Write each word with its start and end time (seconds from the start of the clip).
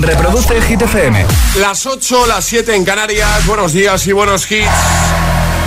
Reproduce 0.00 0.60
Hit 0.62 0.80
FM. 0.82 1.26
Las 1.56 1.84
8, 1.84 2.26
las 2.26 2.44
7 2.44 2.74
en 2.74 2.84
Canarias. 2.84 3.46
Buenos 3.46 3.72
días 3.72 4.06
y 4.06 4.12
buenos 4.12 4.50
hits. 4.50 4.68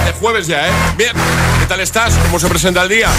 De 0.06 0.14
jueves 0.14 0.48
ya, 0.48 0.68
¿eh? 0.68 0.72
Bien. 0.98 1.12
¿Qué 1.60 1.66
tal 1.66 1.82
estás? 1.82 2.14
¿Cómo 2.24 2.40
se 2.40 2.48
presenta 2.48 2.84
el 2.84 2.90
día? 2.90 3.10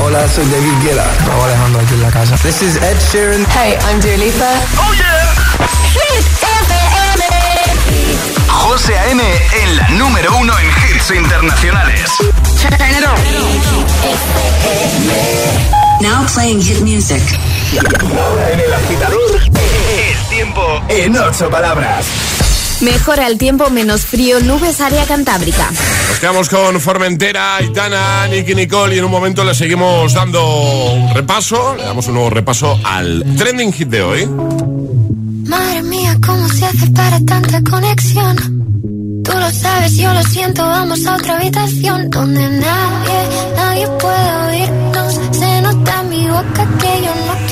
Hola, 0.00 0.28
soy 0.28 0.44
David 0.46 0.72
Guetta. 0.82 1.10
Estaba 1.18 1.44
Alejandro 1.46 1.80
aquí 1.80 1.94
en 1.94 2.02
la 2.02 2.10
casa. 2.10 2.36
This 2.36 2.62
is 2.62 2.76
Ed 2.76 2.96
Sheeran. 3.10 3.46
Hey, 3.54 3.78
I'm 3.88 4.00
Dua 4.00 4.16
Lipa. 4.16 4.50
¡Oh, 4.78 4.92
yeah! 4.94 5.32
Hit 5.92 6.26
FM. 6.42 7.24
José 8.48 8.98
A.M. 8.98 9.22
en 9.62 9.76
la 9.76 9.88
número 9.90 10.36
uno 10.36 10.52
en 10.58 10.66
hits 10.68 11.10
internacionales. 11.10 12.10
Turn 12.60 12.74
it 12.74 13.04
on. 13.06 13.16
Now 16.02 16.26
playing 16.26 16.60
hit 16.60 16.80
music. 16.82 17.22
Ahora 17.78 18.52
en 18.52 18.60
el 18.60 18.72
agitador, 18.72 19.40
el 19.40 20.28
tiempo 20.28 20.82
en 20.88 21.16
ocho 21.16 21.48
palabras. 21.50 22.06
Mejora 22.82 23.28
el 23.28 23.38
tiempo, 23.38 23.70
menos 23.70 24.02
frío, 24.02 24.40
nubes, 24.40 24.80
área 24.80 25.06
cantábrica. 25.06 25.70
Nos 26.08 26.18
quedamos 26.18 26.48
con 26.48 26.80
Formentera, 26.80 27.56
Aitana, 27.56 28.26
Nicky 28.26 28.54
Nicole 28.54 28.96
y 28.96 28.98
en 28.98 29.04
un 29.04 29.10
momento 29.10 29.44
le 29.44 29.54
seguimos 29.54 30.12
dando 30.14 30.92
un 30.92 31.14
repaso, 31.14 31.76
le 31.76 31.84
damos 31.84 32.08
un 32.08 32.14
nuevo 32.14 32.30
repaso 32.30 32.78
al 32.84 33.24
trending 33.38 33.72
hit 33.72 33.88
de 33.88 34.02
hoy. 34.02 34.26
Madre 35.46 35.82
mía, 35.82 36.16
¿cómo 36.26 36.48
se 36.48 36.66
hace 36.66 36.90
para 36.90 37.20
tanta 37.24 37.62
conexión? 37.62 38.36
Tú 39.22 39.32
lo 39.32 39.50
sabes, 39.52 39.96
yo 39.96 40.12
lo 40.12 40.22
siento, 40.24 40.62
vamos 40.66 41.06
a 41.06 41.14
otra 41.14 41.36
habitación 41.36 42.10
donde 42.10 42.48
nadie, 42.48 43.28
nadie 43.56 43.86
puede 44.00 44.36
oírnos. 44.48 45.20
Se 45.30 45.62
nota 45.62 46.00
en 46.00 46.08
mi 46.08 46.26
boca 46.26 46.68
que 46.80 47.02
yo 47.02 47.14
no 47.26 47.46
quiero 47.46 47.51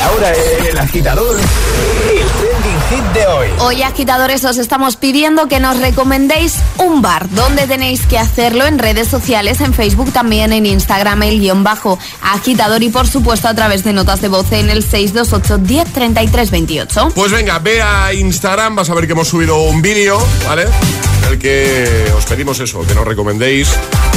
ahora 0.00 0.32
el 0.32 0.78
agitador, 0.78 1.36
el 1.36 2.26
trending 2.26 2.80
hit 2.90 3.04
de 3.12 3.26
hoy. 3.26 3.48
Hoy, 3.58 3.82
agitadores, 3.82 4.44
os 4.44 4.58
estamos 4.58 4.96
pidiendo 4.96 5.48
que 5.48 5.60
nos 5.60 5.78
recomendéis 5.78 6.56
un 6.78 7.02
bar. 7.02 7.28
¿Dónde 7.30 7.66
tenéis 7.66 8.06
que 8.06 8.18
hacerlo? 8.18 8.66
En 8.66 8.78
redes 8.78 9.08
sociales, 9.08 9.60
en 9.60 9.74
Facebook, 9.74 10.12
también 10.12 10.52
en 10.52 10.66
Instagram, 10.66 11.22
el 11.22 11.40
guion 11.40 11.64
bajo 11.64 11.98
agitador 12.22 12.82
y, 12.82 12.88
por 12.88 13.06
supuesto, 13.06 13.48
a 13.48 13.54
través 13.54 13.84
de 13.84 13.92
notas 13.92 14.20
de 14.20 14.28
voz 14.28 14.50
en 14.52 14.70
el 14.70 14.82
628 14.82 15.58
10 15.58 15.92
33 15.92 16.50
28. 16.50 17.08
Pues 17.14 17.32
venga, 17.32 17.58
ve 17.58 17.82
a 17.82 18.12
Instagram, 18.12 18.76
vas 18.76 18.90
a 18.90 18.94
ver 18.94 19.06
que 19.06 19.12
hemos 19.12 19.28
subido 19.28 19.60
un 19.62 19.82
vídeo, 19.82 20.18
¿vale? 20.46 20.66
En 21.22 21.32
el 21.32 21.38
que 21.38 22.12
os 22.16 22.24
pedimos 22.24 22.60
eso, 22.60 22.86
que 22.86 22.94
nos 22.94 23.06
recomendéis 23.06 23.68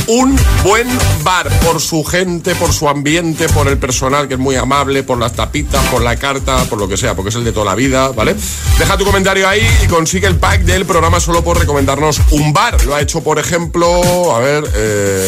un 0.07 0.37
buen 0.63 0.87
bar 1.23 1.49
por 1.59 1.79
su 1.79 2.03
gente, 2.03 2.55
por 2.55 2.73
su 2.73 2.89
ambiente, 2.89 3.47
por 3.49 3.67
el 3.67 3.77
personal 3.77 4.27
que 4.27 4.35
es 4.35 4.39
muy 4.39 4.55
amable, 4.55 5.03
por 5.03 5.17
las 5.17 5.33
tapitas, 5.33 5.83
por 5.85 6.01
la 6.01 6.15
carta, 6.15 6.63
por 6.65 6.79
lo 6.79 6.87
que 6.87 6.97
sea, 6.97 7.15
porque 7.15 7.29
es 7.29 7.35
el 7.35 7.43
de 7.43 7.51
toda 7.51 7.65
la 7.65 7.75
vida, 7.75 8.09
¿vale? 8.09 8.35
Deja 8.77 8.97
tu 8.97 9.05
comentario 9.05 9.47
ahí 9.47 9.65
y 9.83 9.87
consigue 9.87 10.27
el 10.27 10.35
pack 10.35 10.61
del 10.61 10.85
programa 10.85 11.19
solo 11.19 11.43
por 11.43 11.59
recomendarnos 11.59 12.21
un 12.31 12.53
bar. 12.53 12.83
Lo 12.85 12.95
ha 12.95 13.01
hecho, 13.01 13.21
por 13.21 13.39
ejemplo, 13.39 14.35
a 14.35 14.39
ver, 14.39 14.63
eh, 14.75 15.27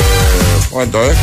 un 0.71 0.73
momento, 0.73 1.03
¿eh? 1.03 1.15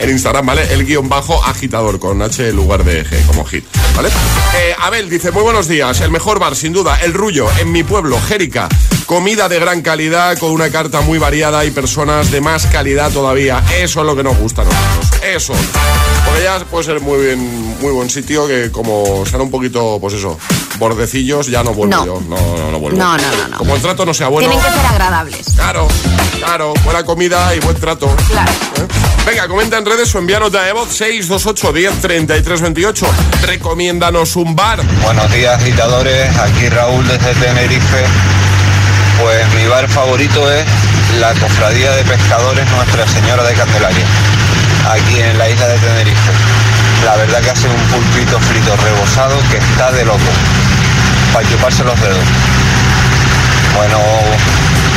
En 0.00 0.10
Instagram, 0.10 0.46
¿vale? 0.46 0.72
El 0.72 0.84
guion 0.84 1.08
bajo 1.08 1.42
agitador 1.44 1.98
con 1.98 2.20
H 2.22 2.48
en 2.48 2.56
lugar 2.56 2.84
de 2.84 3.04
G, 3.04 3.26
como 3.26 3.44
hit, 3.44 3.64
¿vale? 3.94 4.08
Eh, 4.08 4.74
Abel 4.80 5.08
dice, 5.08 5.30
muy 5.30 5.42
buenos 5.42 5.68
días, 5.68 6.00
el 6.00 6.10
mejor 6.10 6.38
bar, 6.38 6.56
sin 6.56 6.72
duda, 6.72 6.98
El 7.02 7.12
Rullo, 7.14 7.46
en 7.58 7.70
mi 7.70 7.82
pueblo, 7.82 8.18
Jérica. 8.28 8.68
Comida 9.06 9.48
de 9.48 9.58
gran 9.58 9.82
calidad, 9.82 10.38
con 10.38 10.52
una 10.52 10.70
carta 10.70 11.00
muy 11.00 11.18
variada 11.18 11.64
y 11.64 11.72
personas 11.72 12.30
de 12.30 12.40
más 12.40 12.66
calidad 12.66 13.10
todavía. 13.10 13.60
Eso 13.76 14.00
es 14.00 14.06
lo 14.06 14.14
que 14.14 14.22
nos 14.22 14.38
gusta 14.38 14.62
a 14.62 14.66
nosotros. 14.66 15.20
Eso. 15.24 15.52
Porque 16.24 16.44
ya 16.44 16.60
puede 16.60 16.84
ser 16.84 17.00
muy 17.00 17.18
bien, 17.24 17.76
muy 17.80 17.90
buen 17.90 18.08
sitio 18.08 18.46
que 18.46 18.70
como 18.70 19.26
sean 19.26 19.42
un 19.42 19.50
poquito, 19.50 19.98
pues 20.00 20.14
eso, 20.14 20.38
bordecillos, 20.78 21.48
ya 21.48 21.64
no 21.64 21.74
vuelvo 21.74 21.96
No. 21.96 22.06
yo. 22.06 22.20
No, 22.28 22.36
no, 22.56 22.70
no 22.70 22.78
vuelvo. 22.78 22.96
No, 22.98 23.16
no, 23.16 23.36
no, 23.36 23.48
no. 23.48 23.58
Como 23.58 23.74
el 23.74 23.82
trato 23.82 24.06
no 24.06 24.14
sea 24.14 24.28
bueno. 24.28 24.48
Tienen 24.48 24.64
que 24.64 24.72
ser 24.78 24.86
agradables. 24.86 25.46
Claro, 25.56 25.88
claro, 26.38 26.72
buena 26.84 27.02
comida 27.04 27.52
y 27.56 27.58
buen 27.60 27.76
trato. 27.76 28.08
Claro. 28.28 28.52
¿Eh? 28.52 28.86
Venga, 29.30 29.46
comenta 29.46 29.78
en 29.78 29.86
redes 29.86 30.12
o 30.16 30.18
envía 30.18 30.40
nota 30.40 30.60
de 30.64 30.72
voz 30.72 30.88
628 30.90 31.72
10 31.72 32.00
33 32.00 32.62
28. 32.62 33.06
Recomiéndanos 33.46 34.34
un 34.34 34.56
bar. 34.56 34.82
Buenos 35.04 35.30
días, 35.30 35.54
agitadores. 35.54 36.36
Aquí 36.36 36.68
Raúl 36.68 37.06
desde 37.06 37.32
Tenerife. 37.34 38.04
Pues 39.22 39.46
mi 39.54 39.68
bar 39.68 39.88
favorito 39.88 40.50
es 40.50 40.66
la 41.20 41.32
Cofradía 41.34 41.92
de 41.92 42.02
Pescadores 42.02 42.68
Nuestra 42.72 43.06
Señora 43.06 43.44
de 43.44 43.54
Candelaria, 43.54 44.04
aquí 44.90 45.20
en 45.20 45.38
la 45.38 45.48
isla 45.48 45.68
de 45.68 45.78
Tenerife. 45.78 46.32
La 47.04 47.14
verdad 47.14 47.40
que 47.40 47.50
hace 47.50 47.68
un 47.68 47.82
pulpito 47.86 48.36
frito 48.40 48.76
rebozado 48.78 49.38
que 49.48 49.58
está 49.58 49.92
de 49.92 50.06
loco, 50.06 50.18
para 51.32 51.48
chuparse 51.48 51.84
los 51.84 52.00
dedos. 52.00 52.24
Bueno, 53.76 53.96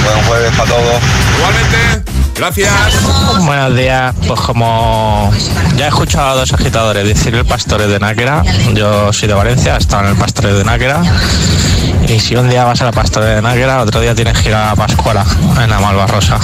buen 0.04 0.26
jueves 0.26 0.52
para 0.58 0.70
todos. 0.72 1.00
Igualmente, 1.38 2.13
gracias. 2.36 2.72
Buenos 3.46 3.76
días, 3.76 4.16
pues 4.28 4.40
como 4.40 5.32
ya 5.76 5.86
he 5.86 5.90
escuchado 5.90 6.30
a 6.30 6.36
dos 6.36 6.54
agitadores 6.54 7.08
decir 7.08 7.34
el 7.36 7.46
Pastores 7.46 7.88
de 7.88 8.00
Náquera, 8.00 8.44
yo 8.74 9.12
soy 9.14 9.28
de 9.28 9.34
Valencia, 9.34 9.76
he 9.76 9.78
estado 9.80 10.04
en 10.04 10.10
el 10.12 10.16
Pastores 10.16 10.58
de 10.58 10.64
Náquera 10.64 11.02
y 12.08 12.20
si 12.20 12.36
un 12.36 12.50
día 12.50 12.64
vas 12.64 12.82
a 12.82 12.86
la 12.86 12.92
Pastores 12.92 13.36
de 13.36 13.42
Náquera, 13.42 13.82
otro 13.82 14.02
día 14.02 14.16
tienes 14.16 14.38
que 14.40 14.50
ir 14.50 14.56
a 14.56 14.68
la 14.68 14.76
Pascuala 14.76 15.26
en 15.62 15.70
la 15.70 15.80
Malvarrosa. 15.80 16.40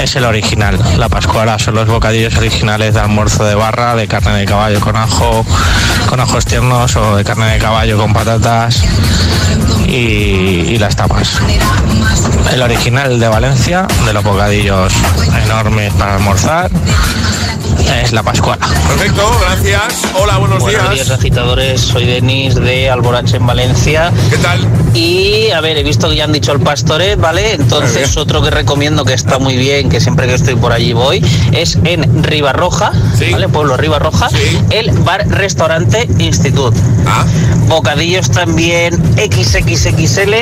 Es 0.00 0.16
el 0.16 0.24
original, 0.24 0.78
la 0.98 1.08
Pascuala 1.08 1.58
son 1.58 1.76
los 1.76 1.88
bocadillos 1.88 2.36
originales 2.36 2.94
de 2.94 3.00
almuerzo 3.00 3.44
de 3.44 3.54
barra, 3.54 3.96
de 3.96 4.06
carne 4.06 4.32
de 4.38 4.44
caballo 4.44 4.80
con 4.80 4.96
ajo, 4.96 5.44
con 6.08 6.20
ajos 6.20 6.44
tiernos 6.44 6.94
o 6.96 7.16
de 7.16 7.24
carne 7.24 7.46
de 7.46 7.58
caballo 7.58 7.96
con 7.96 8.12
patatas 8.12 8.82
y, 9.86 9.92
y 9.92 10.78
las 10.78 10.96
tapas. 10.96 11.40
El 12.52 12.62
original 12.62 13.18
de 13.18 13.28
Valencia, 13.28 13.86
de 14.04 14.12
los 14.12 14.22
bocadillos 14.22 14.92
enormes 15.44 15.92
para 15.94 16.16
almorzar, 16.16 16.70
es 18.02 18.12
la 18.12 18.22
Pascuala. 18.22 18.66
Perfecto, 18.88 19.22
gracias. 19.40 20.02
Hola, 20.14 20.38
buenos, 20.38 20.60
Buenos 20.60 20.90
días, 20.92 21.10
agitadores. 21.10 21.80
Soy 21.80 22.06
Denis 22.06 22.54
de 22.54 22.90
Alborache 22.90 23.36
en 23.36 23.46
Valencia. 23.46 24.12
¿Qué 24.30 24.38
tal? 24.38 24.60
Y 24.94 25.50
a 25.50 25.60
ver, 25.60 25.76
he 25.76 25.82
visto 25.82 26.08
que 26.08 26.16
ya 26.16 26.24
han 26.24 26.32
dicho 26.32 26.52
el 26.52 26.60
pastoret, 26.60 27.18
¿vale? 27.18 27.54
Entonces, 27.54 28.16
otro 28.16 28.42
que 28.42 28.50
recomiendo 28.50 29.04
que 29.04 29.14
está 29.14 29.38
muy 29.38 29.56
bien, 29.56 29.88
que 29.88 30.00
siempre 30.00 30.26
que 30.26 30.34
estoy 30.34 30.54
por 30.54 30.72
allí 30.72 30.92
voy, 30.92 31.24
es 31.52 31.78
en 31.84 32.22
Ribarroja, 32.22 32.92
¿vale? 33.32 33.48
Pueblo 33.48 33.76
Ribarroja, 33.76 34.28
el 34.70 34.90
bar 34.98 35.26
restaurante 35.28 36.08
Institut. 36.18 36.74
Ah. 37.06 37.24
Bocadillos 37.68 38.30
también 38.30 38.94
XXXL, 39.16 40.34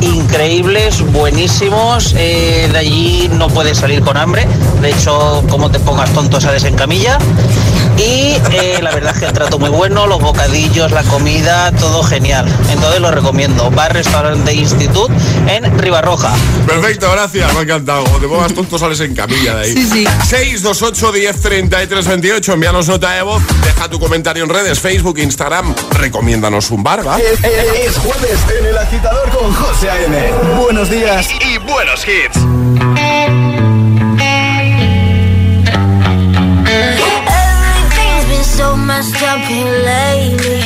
increíbles, 0.00 1.00
buenísimos. 1.12 2.14
eh, 2.16 2.68
de 2.70 2.78
allí 2.78 3.30
no 3.32 3.48
puedes 3.48 3.78
salir 3.78 4.00
con 4.00 4.16
hambre. 4.16 4.46
De 4.82 4.90
hecho, 4.90 5.42
como 5.48 5.70
te 5.70 5.78
pongas 5.80 6.12
tonto, 6.12 6.40
sales 6.40 6.64
en 6.64 6.74
camilla. 6.74 7.18
Y 7.98 8.36
eh, 8.52 8.78
la 8.82 8.92
verdad 8.94 9.12
es 9.14 9.20
que 9.20 9.26
el 9.26 9.32
trato 9.32 9.58
muy 9.58 9.70
bueno, 9.70 10.06
los 10.06 10.20
bocadillos, 10.20 10.90
la 10.92 11.02
comida, 11.04 11.72
todo 11.72 12.02
genial. 12.02 12.46
Entonces 12.70 13.00
lo 13.00 13.10
recomiendo. 13.10 13.70
Bar 13.70 13.92
Restaurante 13.94 14.52
Institut 14.52 15.10
en 15.48 15.78
Ribarroja. 15.78 16.30
Perfecto, 16.66 17.10
gracias, 17.10 17.52
me 17.54 17.60
ha 17.60 17.62
encantado. 17.62 18.04
Como 18.04 18.18
te 18.18 18.28
pongas 18.28 18.52
tonto, 18.54 18.78
sales 18.78 19.00
en 19.00 19.14
camilla 19.14 19.54
de 19.56 19.62
ahí. 19.64 19.72
Sí, 19.72 19.86
sí. 19.86 20.06
628 20.28 21.12
10 21.12 21.40
33 21.40 22.06
28. 22.06 22.52
Envíanos 22.52 22.88
nota 22.88 23.12
de 23.12 23.22
voz, 23.22 23.42
deja 23.64 23.88
tu 23.88 23.98
comentario 23.98 24.44
en 24.44 24.50
redes, 24.50 24.78
Facebook, 24.78 25.18
Instagram. 25.18 25.74
Recomiéndanos 25.92 26.70
un 26.70 26.82
bar, 26.82 27.06
¿va? 27.06 27.18
Es, 27.18 27.42
es- 27.44 27.86
es 27.88 27.96
jueves 27.98 28.38
en 28.58 28.66
el 28.66 28.76
agitador 28.78 29.30
con 29.30 29.52
José 29.54 29.90
A.M. 29.90 30.32
Buenos 30.60 30.90
días 30.90 31.28
y 31.40 31.58
buenos 31.58 32.04
hits. 32.06 33.45
Messed 38.86 39.20
up 39.22 39.40
here 39.40 39.78
lately. 39.92 40.60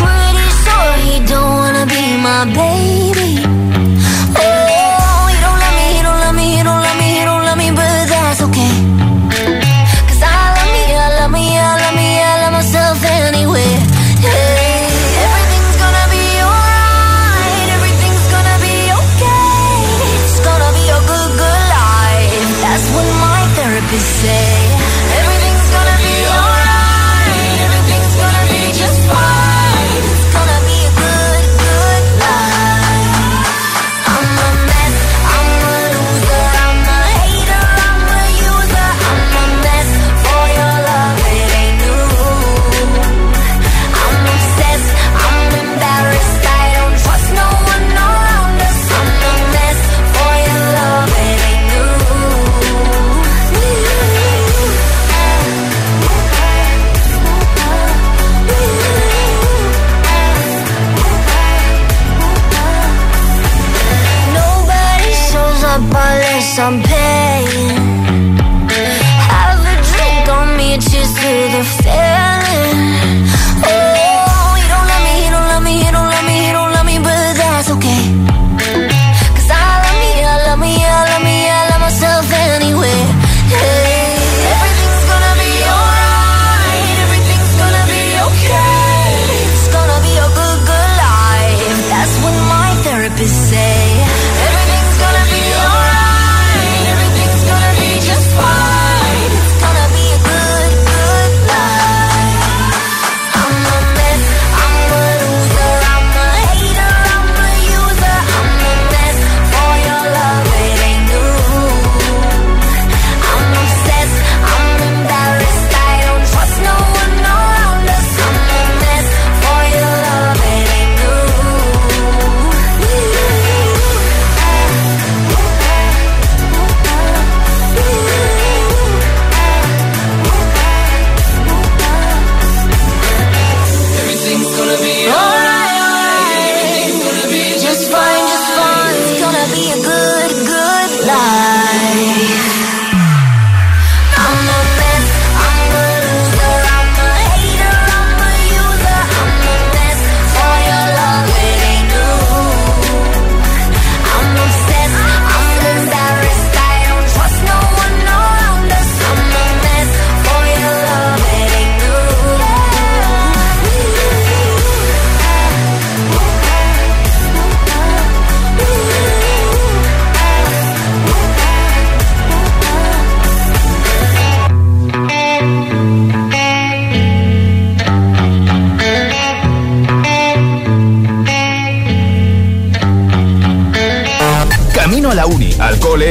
Pretty 0.00 0.48
sure 0.62 0.92
he 1.06 1.24
don't 1.24 1.54
wanna 1.60 1.86
be 1.86 2.04
my 2.28 2.44
baby. 2.60 3.25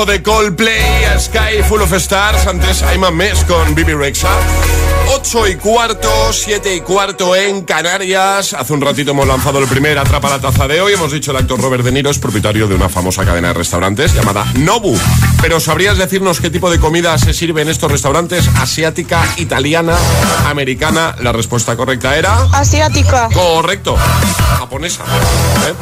Temazo 0.00 0.06
de 0.06 0.22
Coldplay, 0.22 1.04
a 1.04 1.18
Sky 1.18 1.62
Full 1.68 1.80
of 1.80 1.92
Stars. 1.94 2.46
Antes 2.46 2.82
hay 2.82 2.98
más 2.98 3.12
mes 3.12 3.44
con 3.44 3.74
Bibi 3.74 3.94
Rexa. 3.94 4.30
8 5.08 5.48
y 5.48 5.56
cuarto, 5.56 6.32
7 6.32 6.76
y 6.76 6.80
cuarto 6.80 7.34
en 7.34 7.62
Canarias. 7.62 8.54
Hace 8.54 8.72
un 8.72 8.80
ratito 8.80 9.10
hemos 9.10 9.26
lanzado 9.26 9.58
el 9.58 9.66
primer 9.66 9.98
Atrapa 9.98 10.30
la 10.30 10.40
Taza 10.40 10.68
de 10.68 10.80
hoy. 10.80 10.94
Hemos 10.94 11.12
dicho 11.12 11.30
el 11.32 11.38
actor 11.38 11.60
Robert 11.60 11.84
De 11.84 11.92
Niro 11.92 12.10
es 12.10 12.18
propietario 12.18 12.68
de 12.68 12.74
una 12.74 12.88
famosa 12.88 13.24
cadena 13.24 13.48
de 13.48 13.54
restaurantes 13.54 14.14
llamada 14.14 14.46
Nobu. 14.54 14.96
Pero 15.42 15.58
¿sabrías 15.58 15.96
decirnos 15.96 16.38
qué 16.38 16.50
tipo 16.50 16.70
de 16.70 16.78
comida 16.78 17.16
se 17.16 17.32
sirve 17.32 17.62
en 17.62 17.68
estos 17.70 17.90
restaurantes? 17.90 18.46
¿Asiática, 18.58 19.22
italiana, 19.38 19.94
americana? 20.46 21.16
La 21.22 21.32
respuesta 21.32 21.76
correcta 21.76 22.16
era... 22.16 22.42
Asiática. 22.52 23.28
Correcto. 23.32 23.96
Japonesa. 24.58 25.02
¿eh? 25.04 25.72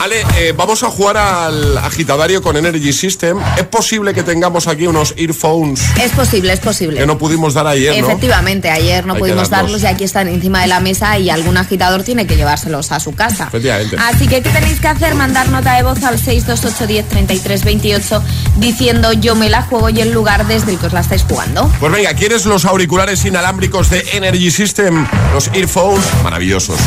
Ale, 0.00 0.24
eh, 0.36 0.52
vamos 0.56 0.82
a 0.82 0.90
jugar 0.90 1.16
al 1.16 1.78
agitadario 1.78 2.42
con 2.42 2.56
Energy 2.56 2.92
System. 2.92 3.38
¿Es 3.56 3.64
posible 3.64 4.12
que 4.14 4.24
tengamos 4.24 4.66
aquí 4.66 4.86
unos 4.88 5.14
earphones 5.16 5.80
Es 6.02 6.10
posible, 6.12 6.52
es 6.52 6.60
posible. 6.60 6.98
que 6.98 7.06
no 7.06 7.16
pudimos 7.16 7.54
dar 7.54 7.68
ayer, 7.68 8.00
no? 8.00 8.08
Efectivamente, 8.08 8.68
ayer 8.70 9.06
no 9.06 9.14
Hay 9.14 9.20
pudimos 9.20 9.48
darlos. 9.48 9.70
darlos 9.70 9.82
y 9.82 9.86
aquí 9.86 10.04
están 10.04 10.26
encima 10.26 10.60
de 10.60 10.66
la 10.66 10.80
mesa 10.80 11.16
y 11.18 11.30
algún 11.30 11.56
agitador 11.56 12.02
tiene 12.02 12.26
que 12.26 12.34
llevárselos 12.36 12.90
a 12.90 12.98
su 12.98 13.14
casa. 13.14 13.44
Efectivamente. 13.46 13.96
Así 13.98 14.26
que, 14.26 14.42
¿qué 14.42 14.50
tenéis 14.50 14.80
que 14.80 14.88
hacer? 14.88 15.14
Mandar 15.14 15.48
nota 15.50 15.76
de 15.76 15.84
voz 15.84 16.02
al 16.02 16.18
628 16.18 16.86
10 16.88 17.08
33 17.08 17.64
28 17.64 18.22
diciendo 18.56 19.03
yo 19.12 19.34
me 19.34 19.48
la 19.50 19.62
juego 19.62 19.88
y 19.90 20.00
el 20.00 20.12
lugar 20.12 20.46
desde 20.46 20.72
el 20.72 20.78
que 20.78 20.86
os 20.86 20.92
la 20.92 21.00
estáis 21.00 21.22
jugando. 21.28 21.70
Pues 21.80 21.92
venga, 21.92 22.14
¿quieres 22.14 22.46
los 22.46 22.64
auriculares 22.64 23.24
inalámbricos 23.24 23.90
de 23.90 24.04
Energy 24.12 24.50
System? 24.50 25.06
Los 25.32 25.48
earphones, 25.52 26.04
maravillosos. 26.22 26.78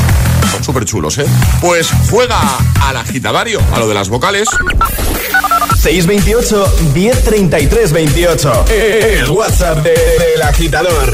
Son 0.52 0.64
súper 0.64 0.86
chulos, 0.86 1.18
¿eh? 1.18 1.26
Pues 1.62 1.90
juega 2.10 2.40
al 2.82 2.98
agitadario, 2.98 3.62
a 3.74 3.80
lo 3.80 3.88
de 3.88 3.94
las 3.94 4.10
vocales. 4.10 4.48
628 5.80 6.76
1033 6.94 7.92
28. 7.92 8.66
El 8.70 9.30
WhatsApp 9.30 9.78
de- 9.84 9.92
del 9.92 10.42
agitador. 10.42 11.14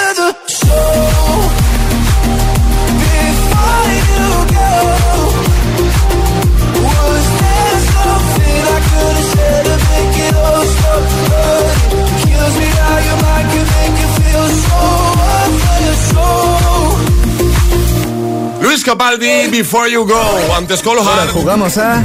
Capaldi, 19.01 19.47
Before 19.47 19.89
You 19.89 20.05
Go. 20.05 20.53
Antes 20.55 20.83
Colo 20.83 21.01
Ahora 21.01 21.25
jugamos 21.33 21.75
a 21.79 22.03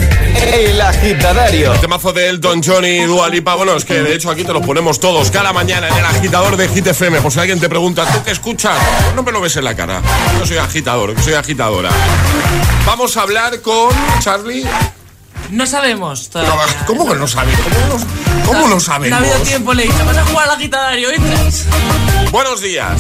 El 0.55 0.81
agitadario. 0.81 1.75
El 1.75 1.81
temazo 1.81 2.11
de 2.15 2.31
Elton 2.31 2.63
John 2.65 2.87
y 2.87 3.01
Dua 3.03 3.29
Lipa, 3.29 3.55
bueno, 3.55 3.77
es 3.77 3.85
que 3.85 4.03
de 4.03 4.15
hecho 4.15 4.31
aquí 4.31 4.45
te 4.45 4.53
los 4.55 4.65
ponemos 4.65 4.99
todos 4.99 5.31
cada 5.31 5.53
mañana 5.53 5.89
en 5.91 5.95
el 5.99 6.05
agitador 6.07 6.57
de 6.57 6.69
Hit 6.69 6.87
FM. 6.87 7.21
Por 7.21 7.31
si 7.31 7.39
alguien 7.39 7.61
te 7.61 7.69
pregunta, 7.69 8.07
¿tú 8.07 8.25
qué 8.25 8.31
escuchas? 8.31 8.79
No 9.15 9.23
me 9.23 9.31
lo 9.31 9.43
ves 9.43 9.55
en 9.57 9.65
la 9.65 9.77
cara. 9.77 10.01
Yo 10.39 10.47
soy 10.47 10.57
agitador, 10.57 11.15
yo 11.15 11.23
soy 11.23 11.35
agitadora. 11.35 11.91
Vamos 12.87 13.15
a 13.19 13.23
hablar 13.23 13.61
con 13.61 13.91
Charlie. 14.21 14.67
No 15.51 15.67
sabemos 15.67 16.31
Pero, 16.33 16.47
todavía. 16.47 16.77
¿Cómo 16.87 17.07
que 17.07 17.15
no 17.17 17.29
sabes? 17.29 17.55
¿Cómo 17.59 17.99
no, 17.99 18.47
cómo 18.47 18.61
no 18.61 18.69
No 18.69 18.77
ha 18.77 18.81
sabemos? 18.81 19.19
habido 19.21 19.39
tiempo, 19.41 19.75
le 19.75 19.83
he 19.83 19.87
dicho, 19.87 20.03
vas 20.07 20.17
a 20.17 20.25
jugar 20.25 20.49
al 20.49 20.55
agitadario, 20.57 21.11
¿entras? 21.11 21.67
Buenos 22.33 22.63
días. 22.63 22.99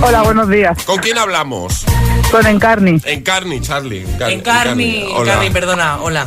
Hola, 0.00 0.22
buenos 0.22 0.48
días. 0.48 0.82
¿Con 0.84 0.98
quién 0.98 1.18
hablamos? 1.18 1.84
Con 2.32 2.46
Encarni. 2.46 2.98
Encarni, 3.04 3.60
Charlie. 3.60 4.00
Encarni, 4.00 4.32
Encarni, 4.32 5.12
Encarni. 5.12 5.50
Perdona, 5.50 6.00
hola. 6.00 6.26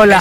Hola. 0.00 0.20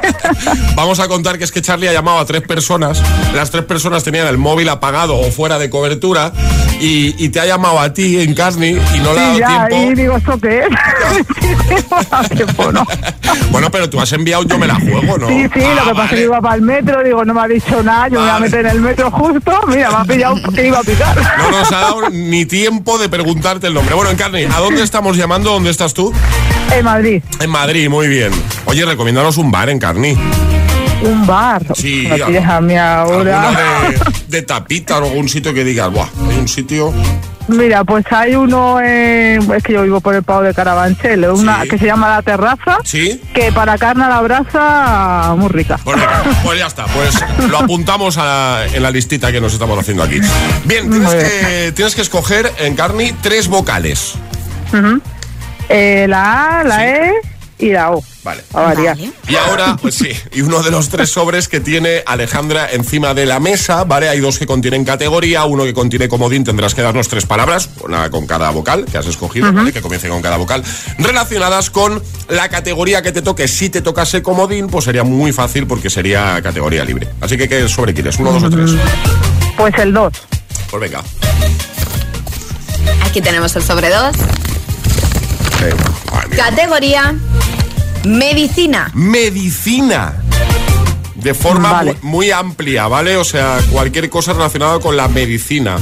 Vamos 0.74 1.00
a 1.00 1.08
contar 1.08 1.38
que 1.38 1.44
es 1.44 1.52
que 1.52 1.62
Charlie 1.62 1.88
ha 1.88 1.92
llamado 1.92 2.18
a 2.18 2.24
tres 2.26 2.42
personas. 2.42 3.02
Las 3.34 3.50
tres 3.50 3.64
personas 3.64 4.04
tenían 4.04 4.26
el 4.26 4.38
móvil 4.38 4.68
apagado 4.68 5.16
o 5.18 5.30
fuera 5.30 5.58
de 5.58 5.70
cobertura 5.70 6.32
y, 6.80 7.14
y 7.22 7.28
te 7.30 7.40
ha 7.40 7.46
llamado 7.46 7.78
a 7.80 7.92
ti, 7.92 8.20
Encarni, 8.20 8.68
y 8.70 8.98
no 9.00 9.12
le 9.14 9.20
ha 9.20 9.22
dado 9.22 9.34
Sí, 9.34 9.40
ya, 9.40 9.68
tiempo. 9.68 9.92
y 9.92 9.94
digo, 9.94 10.16
¿esto 10.16 10.38
qué 10.40 10.60
es? 10.60 10.66
Bueno, 13.50 13.70
pero 13.70 13.88
tú 13.90 14.00
has 14.00 14.12
enviado 14.12 14.42
yo 14.44 14.58
me 14.58 14.66
la 14.66 14.74
juego, 14.76 15.18
¿no? 15.18 15.28
Sí, 15.28 15.46
sí, 15.54 15.60
Ah, 15.64 15.74
lo 15.74 15.84
que 15.84 15.90
pasa 15.90 15.90
es 15.90 15.96
vale. 15.96 16.08
que 16.16 16.22
iba 16.24 16.40
para 16.40 16.54
el 16.56 16.62
metro, 16.62 17.02
digo, 17.04 17.24
no 17.24 17.34
me 17.34 17.40
ha 17.42 17.48
dicho 17.48 17.82
nada, 17.82 18.08
yo 18.08 18.14
me 18.20 18.26
voy 18.26 18.30
a 18.36 18.38
meter 18.40 18.60
en 18.60 18.70
el 18.72 18.80
metro 18.80 19.10
justo, 19.10 19.60
mira, 19.68 19.90
me 19.90 19.96
ha 19.96 20.04
pillado 20.04 20.36
que 20.54 20.66
iba 20.66 20.78
a 20.78 20.82
picar. 20.82 21.16
No 21.38 21.50
nos 21.50 21.70
ha 21.72 21.80
dado 21.80 22.10
ni 22.10 22.44
tiempo 22.46 22.98
de 22.98 23.08
preguntarte 23.08 23.66
el 23.68 23.74
nombre. 23.74 23.94
Bueno, 23.94 24.10
Encarni, 24.10 24.44
¿a 24.44 24.58
dónde 24.58 24.82
estamos 24.82 25.16
llamando? 25.16 25.50
¿Dónde 25.52 25.70
estás 25.70 25.94
tú? 25.94 26.12
En 26.72 26.84
Madrid, 26.84 27.22
En 27.40 27.50
Madrid, 27.50 27.88
muy 27.88 28.08
bien. 28.08 28.30
Oye, 28.64 28.84
recomiéndanos 28.84 29.36
un 29.38 29.50
bar, 29.50 29.68
Encarni. 29.70 30.16
un 31.02 31.26
bar. 31.26 31.62
Sí, 31.74 32.06
no 32.08 32.14
algo- 32.14 32.26
tienes 32.26 32.48
a 32.48 32.60
mí 32.60 32.76
ahora. 32.76 33.42
Alguna 33.48 33.88
de, 33.90 33.98
de 34.28 34.42
tapita 34.42 34.98
o 34.98 35.04
algún 35.04 35.28
sitio 35.28 35.52
que 35.52 35.64
digas, 35.64 35.90
buah, 35.90 36.06
hay 36.28 36.38
un 36.38 36.48
sitio... 36.48 36.92
Mira, 37.48 37.82
pues 37.82 38.04
hay 38.10 38.36
uno, 38.36 38.80
en, 38.80 39.50
es 39.52 39.62
que 39.64 39.72
yo 39.72 39.82
vivo 39.82 40.00
por 40.00 40.14
el 40.14 40.22
Pau 40.22 40.40
de 40.42 40.54
Carabanchel, 40.54 41.24
una 41.30 41.62
Sí. 41.62 41.68
que 41.70 41.78
se 41.78 41.86
llama 41.86 42.08
La 42.08 42.22
Terraza, 42.22 42.78
¿Sí? 42.84 43.20
que 43.34 43.50
para 43.50 43.76
carne 43.76 44.04
a 44.04 44.08
la 44.08 44.20
brasa, 44.20 45.34
muy 45.36 45.48
rica. 45.48 45.76
Pues, 45.82 45.96
venga, 45.96 46.22
pues 46.44 46.58
ya 46.60 46.66
está, 46.68 46.84
pues 46.86 47.12
lo 47.48 47.58
apuntamos 47.58 48.18
a 48.18 48.24
la- 48.24 48.66
en 48.72 48.80
la 48.80 48.92
listita 48.92 49.32
que 49.32 49.40
nos 49.40 49.52
estamos 49.52 49.76
haciendo 49.76 50.04
aquí. 50.04 50.20
Bien, 50.64 50.88
tienes 50.88 51.08
Muy 51.08 51.16
bien. 51.16 51.26
que, 51.26 51.72
tienes 51.74 51.96
que 51.96 52.02
escoger, 52.02 52.52
Encarni, 52.60 53.12
tres 53.20 53.48
vocales. 53.48 54.14
Eh, 55.70 56.06
la 56.08 56.60
A, 56.60 56.64
la 56.64 56.88
E 56.88 57.12
y 57.60 57.70
la 57.70 57.92
O. 57.92 58.02
Vale. 58.24 58.42
A 58.52 58.60
variar. 58.62 58.98
Y 58.98 59.36
ahora, 59.36 59.76
pues 59.80 59.94
sí, 59.94 60.10
y 60.32 60.42
uno 60.42 60.62
de 60.62 60.70
los 60.70 60.88
tres 60.88 61.10
sobres 61.10 61.46
que 61.46 61.60
tiene 61.60 62.02
Alejandra 62.06 62.68
encima 62.72 63.14
de 63.14 63.24
la 63.24 63.38
mesa, 63.38 63.84
¿vale? 63.84 64.08
Hay 64.08 64.18
dos 64.18 64.38
que 64.38 64.46
contienen 64.46 64.84
categoría, 64.84 65.44
uno 65.44 65.64
que 65.64 65.72
contiene 65.72 66.08
comodín, 66.08 66.42
tendrás 66.42 66.74
que 66.74 66.82
darnos 66.82 67.08
tres 67.08 67.24
palabras, 67.24 67.70
una 67.84 68.10
con 68.10 68.26
cada 68.26 68.50
vocal 68.50 68.84
que 68.84 68.98
has 68.98 69.06
escogido, 69.06 69.52
¿vale? 69.52 69.72
Que 69.72 69.80
comience 69.80 70.08
con 70.08 70.20
cada 70.20 70.36
vocal, 70.36 70.64
relacionadas 70.98 71.70
con 71.70 72.02
la 72.28 72.48
categoría 72.48 73.02
que 73.02 73.12
te 73.12 73.22
toque. 73.22 73.46
Si 73.46 73.70
te 73.70 73.80
tocase 73.80 74.22
comodín, 74.22 74.66
pues 74.66 74.86
sería 74.86 75.04
muy 75.04 75.32
fácil 75.32 75.66
porque 75.68 75.88
sería 75.88 76.40
categoría 76.42 76.84
libre. 76.84 77.08
Así 77.20 77.36
que, 77.36 77.48
¿qué 77.48 77.68
sobre 77.68 77.94
quieres? 77.94 78.18
¿Uno, 78.18 78.32
dos 78.32 78.42
o 78.42 78.50
tres? 78.50 78.72
Pues 79.56 79.74
el 79.78 79.92
2. 79.92 80.12
Pues 80.70 80.80
venga. 80.80 81.02
Aquí 83.04 83.20
tenemos 83.20 83.54
el 83.56 83.62
sobre 83.62 83.88
dos. 83.88 84.16
Categoría 86.36 87.14
medicina. 88.04 88.90
Medicina. 88.94 90.14
De 91.16 91.34
forma 91.34 91.72
Vale. 91.72 91.96
muy, 92.02 92.10
muy 92.10 92.30
amplia, 92.30 92.88
¿vale? 92.88 93.16
O 93.16 93.24
sea, 93.24 93.58
cualquier 93.70 94.08
cosa 94.08 94.32
relacionada 94.32 94.78
con 94.80 94.96
la 94.96 95.08
medicina. 95.08 95.76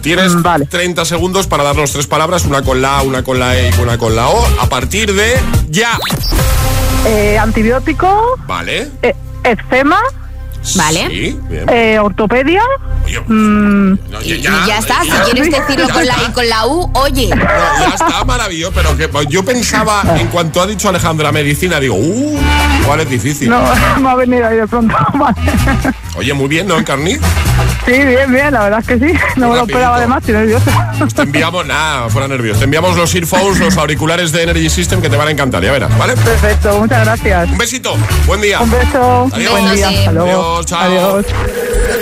Tienes 0.00 0.34
Mm, 0.34 0.42
vale. 0.42 0.66
30 0.66 1.04
segundos 1.04 1.46
para 1.46 1.62
darnos 1.62 1.92
tres 1.92 2.08
palabras, 2.08 2.44
una 2.44 2.62
con 2.62 2.82
la 2.82 2.98
A, 2.98 3.02
una 3.02 3.22
con 3.22 3.38
la 3.38 3.56
E 3.56 3.70
y 3.70 3.80
una 3.80 3.98
con 3.98 4.16
la 4.16 4.28
O. 4.28 4.44
A 4.60 4.68
partir 4.68 5.12
de 5.14 5.38
ya. 5.68 5.96
Eh, 7.06 7.38
antibiótico, 7.38 8.36
¿Vale? 8.46 8.88
eh, 9.02 9.14
eczema, 9.44 10.00
Vale. 10.76 11.08
Sí, 11.08 11.38
bien. 11.48 11.68
eh, 11.68 11.98
ortopedia, 11.98 12.62
Oye, 13.04 13.20
mm, 13.20 13.90
no, 14.10 14.22
Y, 14.22 14.32
y 14.34 14.42
ya 14.42 14.78
está, 14.78 15.02
si 15.02 15.10
quieres 15.10 15.50
decirlo 15.50 15.88
con 15.88 16.06
la 16.06 16.14
y 16.28 16.32
con 16.32 16.48
la 16.48 16.66
U, 16.66 16.90
oye. 16.94 17.28
No, 17.34 17.44
ya 17.44 17.94
está 17.94 18.24
maravilloso, 18.24 18.72
pero 18.74 18.96
que 18.96 19.08
yo 19.28 19.44
pensaba, 19.44 20.02
en 20.18 20.28
cuanto 20.28 20.62
ha 20.62 20.66
dicho 20.66 20.88
Alejandra 20.88 21.32
medicina, 21.32 21.80
digo, 21.80 21.96
uh, 21.96 22.38
¿cuál 22.86 23.00
es 23.00 23.10
difícil? 23.10 23.48
no, 23.50 23.60
me 24.00 24.08
ha 24.08 24.14
venido 24.14 24.46
ahí 24.46 24.56
de 24.56 24.66
pronto. 24.68 24.94
Oye, 26.14 26.34
muy 26.34 26.46
bien, 26.48 26.66
¿no, 26.66 26.78
Encarni? 26.78 27.14
Sí, 27.14 27.92
bien, 27.92 28.30
bien, 28.30 28.52
la 28.52 28.64
verdad 28.64 28.80
es 28.80 28.86
que 28.86 28.98
sí. 28.98 29.18
No 29.36 29.48
me 29.48 29.56
lo 29.56 29.62
esperaba 29.62 29.96
además, 29.96 30.18
estoy 30.18 30.34
nerviosa. 30.34 30.92
Te 31.14 31.22
enviamos, 31.22 31.66
nada, 31.66 32.08
fuera 32.10 32.28
nervios. 32.28 32.58
Te 32.58 32.64
enviamos 32.64 32.96
los 32.96 33.14
earphones, 33.14 33.58
los 33.58 33.76
auriculares 33.76 34.30
de 34.30 34.42
Energy 34.42 34.68
System 34.68 35.00
que 35.00 35.08
te 35.08 35.16
van 35.16 35.28
a 35.28 35.30
encantar, 35.30 35.62
ya 35.62 35.72
verás, 35.72 35.96
¿vale? 35.98 36.14
Perfecto, 36.16 36.78
muchas 36.80 37.04
gracias. 37.04 37.50
Un 37.50 37.58
besito, 37.58 37.96
buen 38.26 38.40
día. 38.40 38.60
Un 38.60 38.70
beso, 38.70 39.28
Adiós. 39.32 39.50
buen 39.52 39.74
día, 39.74 39.88
hasta 39.88 40.12
luego. 40.12 40.30
Adiós, 40.30 40.66
chao. 40.66 40.80
Adiós. 40.80 41.26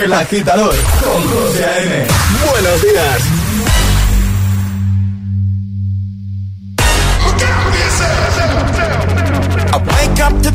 El 0.03 0.13
agitador 0.13 0.75
con 1.03 1.23
José 1.23 1.65
A.M. 1.65 2.05
Buenos 2.51 2.81
días. 2.81 3.40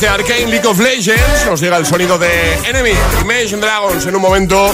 Desde 0.00 0.14
Arcane 0.14 0.46
League 0.46 0.66
of 0.66 0.78
Legends 0.78 1.44
nos 1.44 1.60
llega 1.60 1.76
el 1.76 1.84
sonido 1.84 2.18
de 2.18 2.54
Enemy, 2.64 2.92
Imagine 3.20 3.58
Dragons. 3.58 4.06
En 4.06 4.16
un 4.16 4.22
momento 4.22 4.72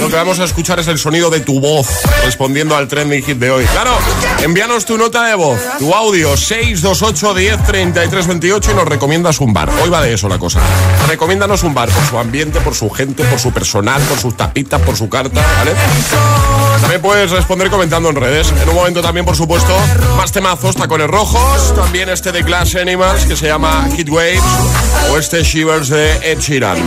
lo 0.00 0.08
que 0.08 0.16
vamos 0.16 0.40
a 0.40 0.44
escuchar 0.44 0.80
es 0.80 0.88
el 0.88 0.98
sonido 0.98 1.30
de 1.30 1.38
tu 1.38 1.60
voz 1.60 1.86
respondiendo 2.24 2.74
al 2.76 2.88
trending 2.88 3.22
hit 3.22 3.38
de 3.38 3.48
hoy. 3.48 3.64
Claro, 3.66 3.96
envíanos 4.42 4.84
tu 4.84 4.98
nota 4.98 5.22
de 5.22 5.36
voz, 5.36 5.60
tu 5.78 5.94
audio 5.94 6.36
628 6.36 7.34
10 7.34 7.62
33 7.62 8.26
28 8.26 8.70
y 8.72 8.74
nos 8.74 8.88
recomiendas 8.88 9.40
un 9.40 9.52
bar. 9.52 9.70
Hoy 9.84 9.88
va 9.88 10.02
de 10.02 10.14
eso 10.14 10.28
la 10.28 10.40
cosa. 10.40 10.58
Recomiéndanos 11.06 11.62
un 11.62 11.72
bar 11.72 11.88
por 11.88 12.04
su 12.04 12.18
ambiente, 12.18 12.60
por 12.60 12.74
su 12.74 12.90
gente, 12.90 13.22
por 13.22 13.38
su 13.38 13.52
personal, 13.52 14.02
por 14.02 14.18
sus 14.18 14.36
tapitas, 14.36 14.82
por 14.82 14.96
su 14.96 15.08
carta. 15.08 15.44
También 16.80 17.00
puedes 17.00 17.30
responder 17.30 17.70
comentando 17.70 18.10
en 18.10 18.16
redes. 18.16 18.52
En 18.62 18.68
un 18.68 18.74
momento 18.74 19.00
también, 19.00 19.24
por 19.24 19.36
supuesto, 19.36 19.76
más 20.16 20.32
temazos, 20.32 20.76
tacones 20.76 21.08
rojos. 21.08 21.74
También 21.74 22.08
este 22.08 22.32
de 22.32 22.42
Glass 22.42 22.74
Animals 22.74 23.24
que 23.24 23.36
se 23.36 23.46
llama 23.46 23.88
Heat 23.96 24.08
Waves. 24.08 24.42
O 25.10 25.18
este 25.18 25.42
Shivers 25.42 25.88
de 25.88 26.12
Ed 26.32 26.40
Sheeran. 26.40 26.78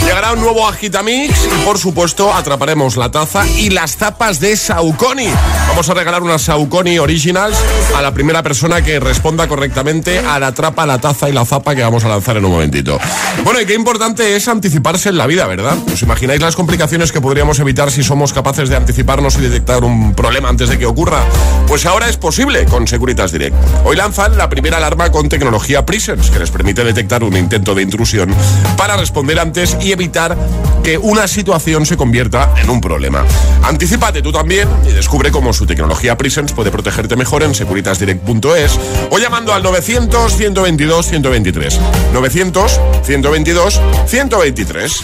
Llegará 0.00 0.32
un 0.32 0.40
nuevo 0.40 0.68
Agitamix 0.68 1.46
y, 1.46 1.64
por 1.64 1.78
supuesto, 1.78 2.32
atraparemos 2.32 2.96
la 2.96 3.10
taza 3.10 3.46
y 3.46 3.70
las 3.70 3.96
tapas 3.96 4.40
de 4.40 4.56
Saucony. 4.56 5.30
Vamos 5.68 5.88
a 5.88 5.94
regalar 5.94 6.22
unas 6.22 6.42
Saucony 6.42 6.98
Originals 6.98 7.56
a 7.96 8.02
la 8.02 8.12
primera 8.12 8.42
persona 8.42 8.82
que 8.82 9.00
responda 9.00 9.48
correctamente 9.48 10.18
a 10.18 10.38
la 10.38 10.52
trapa, 10.52 10.86
la 10.86 10.98
taza 10.98 11.28
y 11.28 11.32
la 11.32 11.44
zapa 11.44 11.74
que 11.74 11.82
vamos 11.82 12.04
a 12.04 12.08
lanzar 12.08 12.36
en 12.36 12.44
un 12.44 12.52
momentito. 12.52 12.98
Bueno, 13.44 13.60
y 13.60 13.66
qué 13.66 13.74
importante 13.74 14.36
es 14.36 14.48
anticiparse 14.48 15.08
en 15.08 15.18
la 15.18 15.26
vida, 15.26 15.46
¿verdad? 15.46 15.76
¿Os 15.92 16.02
imagináis 16.02 16.40
las 16.40 16.56
complicaciones 16.56 17.10
que 17.10 17.20
podríamos 17.20 17.58
evitar 17.58 17.90
si 17.90 18.02
somos 18.02 18.32
capaces 18.32 18.68
de 18.68 18.76
anticiparnos 19.16 19.36
y 19.36 19.40
detectar 19.40 19.84
un 19.84 20.14
problema 20.14 20.48
antes 20.48 20.68
de 20.68 20.78
que 20.78 20.86
ocurra? 20.86 21.22
Pues 21.66 21.86
ahora 21.86 22.08
es 22.08 22.16
posible 22.16 22.64
con 22.66 22.86
Securitas 22.86 23.32
Direct. 23.32 23.56
Hoy 23.84 23.96
lanzan 23.96 24.36
la 24.36 24.48
primera 24.48 24.76
alarma 24.76 25.10
con 25.10 25.28
tecnología 25.28 25.86
Prisons, 25.86 26.30
que 26.30 26.38
les 26.38 26.50
permite 26.50 26.84
detectar 26.84 27.24
un 27.24 27.36
intento 27.36 27.74
de 27.74 27.82
intrusión 27.82 28.34
para 28.76 28.96
responder 28.96 29.38
antes 29.38 29.76
y 29.80 29.92
evitar 29.92 30.36
que 30.82 30.98
una 30.98 31.28
situación 31.28 31.86
se 31.86 31.96
convierta 31.96 32.52
en 32.56 32.70
un 32.70 32.80
problema. 32.80 33.24
Anticípate 33.62 34.22
tú 34.22 34.32
también 34.32 34.68
y 34.88 34.92
descubre 34.92 35.30
cómo 35.30 35.52
su 35.52 35.66
tecnología 35.66 36.16
Prisons 36.16 36.52
puede 36.52 36.70
protegerte 36.70 37.16
mejor 37.16 37.42
en 37.42 37.54
securitasdirect.es 37.54 38.78
o 39.10 39.18
llamando 39.18 39.52
al 39.52 39.62
900 39.62 40.36
122 40.36 41.06
123. 41.06 41.80
900 42.12 42.80
122 43.04 43.80
123. 44.06 45.02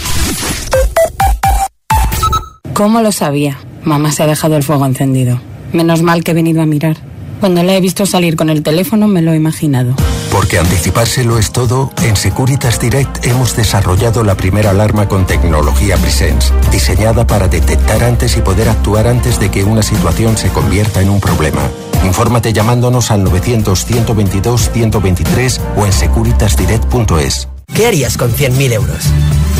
¿Cómo 2.74 3.00
lo 3.02 3.12
sabía? 3.12 3.58
Mamá 3.84 4.10
se 4.12 4.22
ha 4.22 4.26
dejado 4.26 4.56
el 4.56 4.62
fuego 4.62 4.86
encendido. 4.86 5.38
Menos 5.72 6.00
mal 6.02 6.24
que 6.24 6.30
he 6.30 6.34
venido 6.34 6.62
a 6.62 6.66
mirar. 6.66 6.96
Cuando 7.40 7.62
la 7.62 7.74
he 7.74 7.80
visto 7.80 8.06
salir 8.06 8.36
con 8.36 8.48
el 8.50 8.62
teléfono 8.62 9.08
me 9.08 9.20
lo 9.20 9.32
he 9.32 9.36
imaginado. 9.36 9.94
Porque 10.30 10.58
anticipárselo 10.58 11.38
es 11.38 11.50
todo, 11.52 11.90
en 12.02 12.16
Securitas 12.16 12.80
Direct 12.80 13.26
hemos 13.26 13.54
desarrollado 13.56 14.24
la 14.24 14.36
primera 14.36 14.70
alarma 14.70 15.06
con 15.06 15.26
tecnología 15.26 15.98
Presence, 15.98 16.50
diseñada 16.70 17.26
para 17.26 17.48
detectar 17.48 18.02
antes 18.04 18.38
y 18.38 18.40
poder 18.40 18.70
actuar 18.70 19.06
antes 19.06 19.38
de 19.38 19.50
que 19.50 19.64
una 19.64 19.82
situación 19.82 20.38
se 20.38 20.48
convierta 20.48 21.02
en 21.02 21.10
un 21.10 21.20
problema. 21.20 21.60
Infórmate 22.06 22.54
llamándonos 22.54 23.10
al 23.10 23.22
900-122-123 23.24 25.60
o 25.76 25.84
en 25.84 25.92
securitasdirect.es. 25.92 27.51
¿Qué 27.74 27.86
harías 27.86 28.16
con 28.16 28.34
100.000 28.34 28.72
euros? 28.72 29.04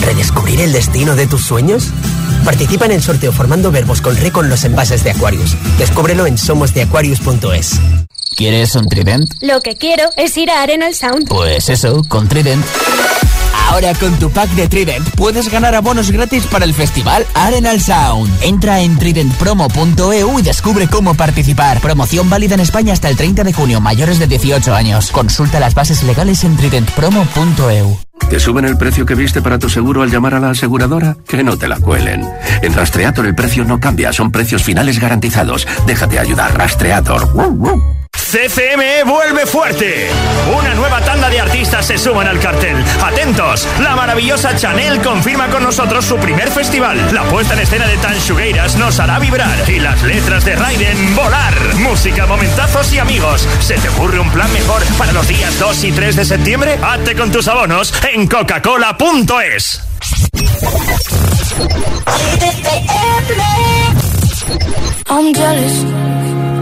¿Redescubrir 0.03 0.61
el 0.61 0.72
destino 0.72 1.16
de 1.16 1.27
tus 1.27 1.42
sueños? 1.42 1.88
Participa 2.44 2.85
en 2.85 2.92
el 2.92 3.03
sorteo 3.03 3.33
formando 3.33 3.70
verbos 3.70 4.01
con 4.01 4.16
re 4.16 4.31
con 4.31 4.48
los 4.48 4.64
envases 4.64 5.03
de 5.05 5.12
Aquarius. 5.12 5.57
Descúbrelo 5.79 6.27
en 6.27 6.37
somosdeaquarius.es. 6.37 7.81
¿Quieres 8.37 8.75
un 8.75 8.87
Trident? 8.87 9.33
Lo 9.40 9.61
que 9.61 9.77
quiero 9.77 10.11
es 10.16 10.37
ir 10.37 10.51
a 10.51 10.62
Arenal 10.62 10.94
Sound. 10.94 11.29
Pues 11.29 11.68
eso, 11.68 12.03
con 12.09 12.29
Trident. 12.29 12.64
Ahora 13.72 13.94
con 13.94 14.12
tu 14.18 14.30
pack 14.30 14.50
de 14.50 14.68
Trident 14.68 15.08
puedes 15.16 15.50
ganar 15.50 15.74
abonos 15.74 16.11
gratis 16.11 16.44
para 16.46 16.66
el 16.66 16.74
festival 16.74 17.24
Arenal 17.32 17.80
Sound. 17.80 18.30
Entra 18.42 18.82
en 18.82 18.98
tridentpromo.eu 18.98 20.38
y 20.38 20.42
descubre 20.42 20.88
cómo 20.88 21.14
participar. 21.14 21.80
Promoción 21.80 22.28
válida 22.28 22.52
en 22.54 22.61
España 22.61 22.92
hasta 22.92 23.08
el 23.08 23.16
30 23.16 23.44
de 23.44 23.54
junio, 23.54 23.80
mayores 23.80 24.18
de 24.18 24.26
18 24.26 24.74
años. 24.74 25.11
Consulta 25.11 25.58
las 25.58 25.74
bases 25.74 26.02
legales 26.02 26.44
en 26.44 26.54
tridentpromo.eu. 26.58 27.98
¿Te 28.28 28.38
suben 28.38 28.66
el 28.66 28.76
precio 28.76 29.06
que 29.06 29.14
viste 29.14 29.40
para 29.40 29.58
tu 29.58 29.70
seguro 29.70 30.02
al 30.02 30.11
llamar 30.11 30.35
a 30.35 30.40
la 30.40 30.50
aseguradora? 30.50 31.16
Que 31.26 31.42
no 31.42 31.56
te 31.56 31.66
la 31.66 31.78
cuelen. 31.80 32.28
En 32.61 32.74
Rastreator 32.74 33.24
el 33.24 33.35
precio 33.35 33.64
no 33.64 33.80
cambia, 33.80 34.12
son 34.12 34.30
precios 34.30 34.62
finales 34.62 35.00
garantizados. 35.00 35.66
Déjate 35.87 36.18
ayudar, 36.18 36.54
Rastreator. 36.58 37.32
CCME 38.22 39.04
vuelve 39.04 39.46
fuerte. 39.46 40.08
Una 40.56 40.74
nueva 40.74 41.00
tanda 41.02 41.28
de 41.28 41.40
artistas 41.40 41.85
se 41.87 41.98
suman 41.98 42.26
al 42.26 42.38
cartel. 42.38 42.82
Atentos, 43.04 43.68
la 43.80 43.94
maravillosa 43.96 44.56
Chanel 44.56 45.02
confirma 45.02 45.48
con 45.48 45.62
nosotros 45.62 46.04
su 46.04 46.16
primer 46.16 46.50
festival. 46.50 46.98
La 47.12 47.24
puesta 47.24 47.54
en 47.54 47.61
escena 47.61 47.87
de 47.87 47.96
Tan 47.98 48.16
Shugueiras 48.18 48.76
nos 48.76 48.98
hará 49.00 49.18
vibrar. 49.18 49.68
Y 49.68 49.80
las 49.80 50.02
letras 50.02 50.44
de 50.44 50.56
Raiden, 50.56 51.16
volar. 51.16 51.54
Música, 51.74 52.26
momentazos 52.26 52.92
y 52.92 52.98
amigos. 52.98 53.46
¿Se 53.61 53.74
te 53.74 53.88
ocurre 53.88 54.20
un 54.20 54.30
plan 54.30 54.50
mejor 54.52 54.82
para 54.96 55.12
los 55.12 55.26
días 55.28 55.58
2 55.58 55.85
y 55.85 55.92
3 55.92 56.16
de 56.16 56.24
septiembre? 56.24 56.78
Hazte 56.82 57.14
con 57.16 57.30
tus 57.32 57.48
abonos 57.48 57.92
en 58.12 58.26
coca-cola.es. 58.28 59.82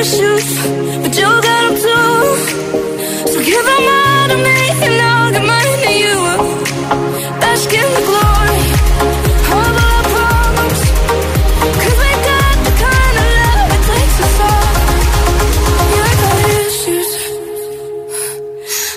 I 0.00 0.02
got 0.02 0.12
issues, 0.12 0.48
but 1.02 1.12
you 1.14 1.28
got 1.28 1.42
them 1.44 1.74
too. 1.76 2.16
So 3.32 3.38
give 3.44 3.64
them 3.70 3.84
all 3.98 4.28
to 4.28 4.36
me, 4.46 4.60
and 4.86 4.96
I'll 5.02 5.30
give 5.30 5.44
mine 5.44 5.78
to 5.84 5.92
you. 5.92 6.16
Bask 7.40 7.70
in 7.70 7.88
the 7.96 8.02
glory 8.08 8.64
of 9.60 9.76
our 9.88 10.02
problems. 10.14 10.80
Cause 11.82 11.96
we 12.00 12.10
got 12.30 12.56
the 12.64 12.72
kind 12.80 13.16
of 13.20 13.26
love 13.36 13.68
it 13.76 13.82
takes 13.90 14.16
us 14.24 14.40
all. 14.48 14.72
Yeah, 15.92 16.08
I 16.08 16.14
got 16.22 16.38
issues. 16.64 17.10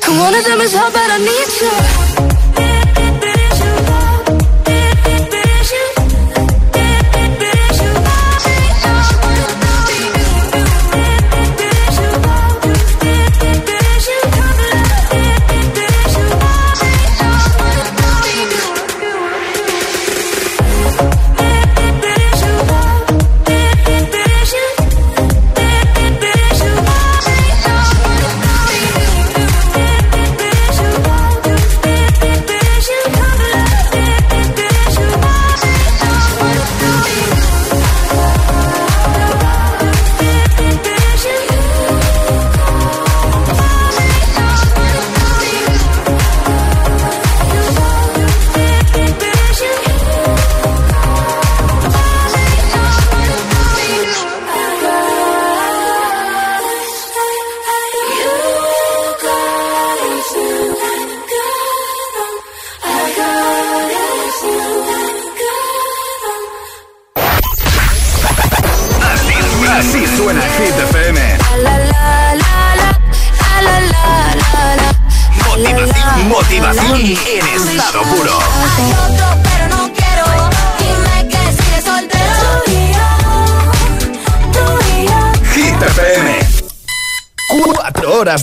And 0.08 0.14
one 0.20 0.34
of 0.36 0.44
them 0.46 0.60
is 0.62 0.74
how 0.74 0.90
bad 0.90 1.10
I 1.12 1.18
need 1.18 1.50
you. 1.64 2.13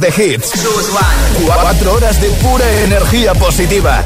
De 0.00 0.08
hits. 0.08 0.52
Cuatro 1.44 1.94
horas 1.94 2.20
de 2.20 2.28
pura 2.30 2.64
energía 2.84 3.34
positiva. 3.34 4.04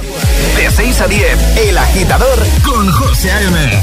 De 0.57 0.71
6 0.71 1.01
a 1.01 1.07
10, 1.07 1.57
El 1.69 1.79
Agitador 1.79 2.39
con 2.65 2.91
José 2.93 3.31
A.M. 3.31 3.83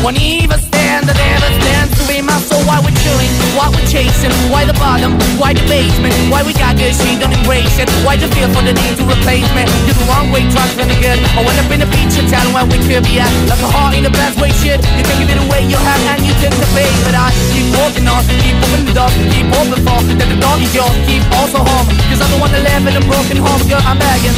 Won't 0.00 0.16
even 0.16 0.56
stand, 0.56 1.12
I 1.12 1.12
never 1.12 1.50
stand 1.60 1.92
to 1.92 2.02
be 2.08 2.24
my 2.24 2.40
soul. 2.48 2.64
Why 2.64 2.80
we're 2.80 2.96
chilling, 3.04 3.28
why 3.52 3.68
we're 3.68 3.84
chasing, 3.84 4.32
why 4.48 4.64
the 4.64 4.72
bottom, 4.80 5.12
why 5.36 5.52
the 5.52 5.60
basement, 5.68 6.16
why 6.32 6.40
we 6.40 6.56
got 6.56 6.80
good, 6.80 6.96
she 6.96 7.20
don't 7.20 7.28
embrace 7.28 7.76
it. 7.76 7.84
Why 8.00 8.16
the 8.16 8.24
feel 8.32 8.48
for 8.48 8.64
the 8.64 8.72
need 8.72 8.96
to 8.96 9.04
replace 9.04 9.44
me? 9.52 9.68
You're 9.84 10.00
the 10.00 10.08
wrong 10.08 10.32
way, 10.32 10.48
trying 10.48 10.72
to 10.72 10.88
good. 11.04 11.20
I 11.36 11.44
went 11.44 11.60
up 11.60 11.68
in 11.68 11.84
the 11.84 11.88
feature 11.92 12.24
town 12.32 12.48
where 12.56 12.64
we 12.64 12.80
could 12.80 13.04
be 13.04 13.20
at. 13.20 13.28
Like 13.44 13.60
a 13.60 13.68
heart 13.68 13.92
in 13.92 14.08
the 14.08 14.14
best 14.16 14.40
way, 14.40 14.48
shit. 14.64 14.80
You 14.96 15.04
can 15.04 15.16
give 15.20 15.36
it 15.36 15.40
away, 15.44 15.68
you 15.68 15.76
have, 15.76 16.00
and 16.16 16.24
you 16.24 16.32
tend 16.40 16.56
to 16.56 16.66
pay. 16.72 16.88
But 17.04 17.12
I 17.20 17.28
keep 17.52 17.68
walking 17.76 18.08
on, 18.08 18.24
keep 18.40 18.56
opening 18.56 18.88
the 18.88 18.96
door, 18.96 19.12
keep 19.12 19.52
open 19.52 19.84
for 19.84 20.00
that 20.16 20.28
the 20.32 20.38
dog 20.40 20.64
is 20.64 20.72
yours, 20.72 20.96
keep 21.04 21.20
also 21.36 21.60
home. 21.60 21.92
Cause 22.08 22.24
the 22.24 22.40
one 22.40 22.48
that 22.56 22.64
live 22.64 22.88
in 22.88 22.96
a 22.96 23.04
broken 23.04 23.36
home, 23.36 23.60
girl, 23.68 23.84
I'm 23.84 24.00
begging. 24.00 24.36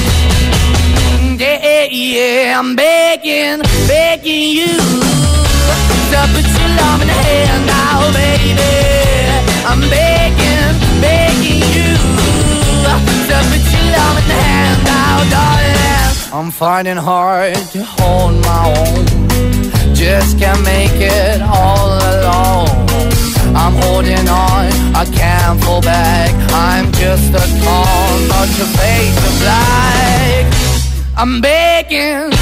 Yeah, 1.39 1.87
yeah, 1.87 2.59
I'm 2.59 2.75
begging, 2.75 3.63
begging 3.87 4.59
you 4.59 5.42
Uh, 6.15 6.27
put 6.35 6.45
your 6.45 6.69
now, 7.67 8.13
baby. 8.13 8.73
I'm 9.65 9.81
begging, 9.89 10.77
begging 11.01 11.63
you 11.73 11.89
your 13.73 14.77
now, 14.85 15.17
darling. 15.31 16.33
I'm 16.33 16.51
finding 16.51 16.97
hard 16.97 17.55
to 17.73 17.83
hold 17.85 18.35
my 18.45 18.63
own. 18.77 19.05
Just 19.95 20.39
can't 20.39 20.63
make 20.65 20.99
it 21.01 21.41
all 21.41 21.89
alone. 22.13 22.69
I'm 23.57 23.75
holding 23.83 24.29
on, 24.29 24.67
I 24.95 25.05
can't 25.13 25.63
fall 25.65 25.81
back. 25.81 26.31
I'm 26.53 26.93
just 26.93 27.33
a 27.33 27.47
call, 27.65 28.19
not 28.29 28.49
your 28.59 28.71
face 28.81 29.17
of 29.29 29.35
black. 29.41 30.45
I'm 31.17 31.41
begging. 31.41 32.42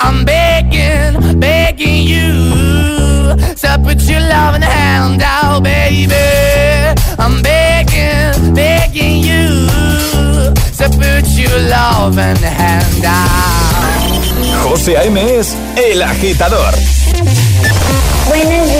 I'm 0.00 0.24
begging, 0.24 1.38
begging 1.38 2.02
you 2.04 3.36
to 3.36 3.78
put 3.84 4.00
your 4.02 4.20
loving 4.20 4.62
hand 4.62 5.22
out, 5.22 5.62
baby. 5.62 6.14
I'm 7.18 7.42
begging, 7.42 8.54
begging 8.54 9.22
you 9.22 9.66
to 10.78 10.88
put 10.98 11.26
your 11.36 11.58
loving 11.68 12.42
hand 12.42 13.04
out. 13.04 13.90
José 14.64 14.96
A.M. 14.96 15.16
es 15.18 15.54
El 15.76 16.02
Agitador. 16.02 16.74
Buenos 18.26 18.68
días, 18.68 18.79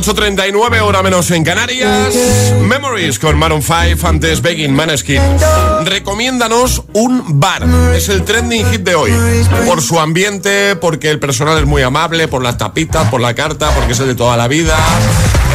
8.39, 0.00 0.80
hora 0.80 1.02
menos 1.02 1.30
en 1.30 1.44
Canarias. 1.44 2.14
Memories 2.62 3.18
con 3.18 3.38
Maroon 3.38 3.62
5, 3.62 4.08
antes 4.08 4.40
Begging 4.40 4.72
Maneskin. 4.72 5.20
Recomiéndanos 5.84 6.84
un 6.94 7.38
bar. 7.38 7.66
Es 7.94 8.08
el 8.08 8.24
trending 8.24 8.64
hit 8.70 8.80
de 8.80 8.94
hoy. 8.94 9.12
Por 9.66 9.82
su 9.82 10.00
ambiente, 10.00 10.74
porque 10.76 11.10
el 11.10 11.20
personal 11.20 11.58
es 11.58 11.66
muy 11.66 11.82
amable, 11.82 12.28
por 12.28 12.42
las 12.42 12.56
tapitas, 12.56 13.08
por 13.10 13.20
la 13.20 13.34
carta, 13.34 13.74
porque 13.74 13.92
es 13.92 14.00
el 14.00 14.06
de 14.06 14.14
toda 14.14 14.38
la 14.38 14.48
vida. 14.48 14.74